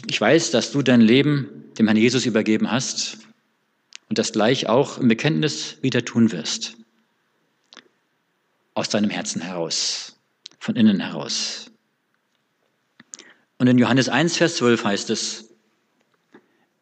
Ich 0.07 0.21
weiß, 0.21 0.51
dass 0.51 0.73
du 0.73 0.83
dein 0.83 1.01
Leben 1.01 1.73
dem 1.79 1.87
Herrn 1.87 1.97
Jesus 1.97 2.27
übergeben 2.27 2.71
hast 2.71 3.19
und 4.09 4.19
das 4.19 4.33
gleich 4.33 4.69
auch 4.69 4.99
im 4.99 5.09
Bekenntnis 5.09 5.77
wieder 5.83 6.05
tun 6.05 6.33
wirst. 6.33 6.77
Aus 8.75 8.89
deinem 8.89 9.11
Herzen 9.11 9.43
heraus, 9.43 10.19
von 10.59 10.77
innen 10.77 11.01
heraus. 11.01 11.71
Und 13.59 13.67
in 13.67 13.79
Johannes 13.79 14.09
1, 14.09 14.37
Vers 14.39 14.57
12 14.57 14.85
heißt 14.85 15.11
es, 15.11 15.51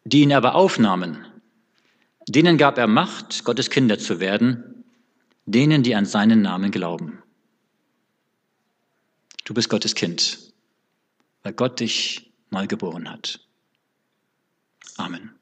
die 0.03 0.21
ihn 0.21 0.33
aber 0.33 0.55
aufnahmen, 0.55 1.25
denen 2.27 2.57
gab 2.57 2.77
er 2.77 2.87
Macht, 2.87 3.43
Gottes 3.43 3.69
Kinder 3.69 3.99
zu 3.99 4.19
werden, 4.19 4.83
denen, 5.45 5.83
die 5.83 5.95
an 5.95 6.05
seinen 6.05 6.41
Namen 6.41 6.71
glauben. 6.71 7.20
Du 9.51 9.55
bist 9.55 9.67
Gottes 9.67 9.95
Kind, 9.95 10.53
weil 11.43 11.51
Gott 11.51 11.81
dich 11.81 12.31
neu 12.51 12.67
geboren 12.67 13.09
hat. 13.09 13.45
Amen. 14.95 15.37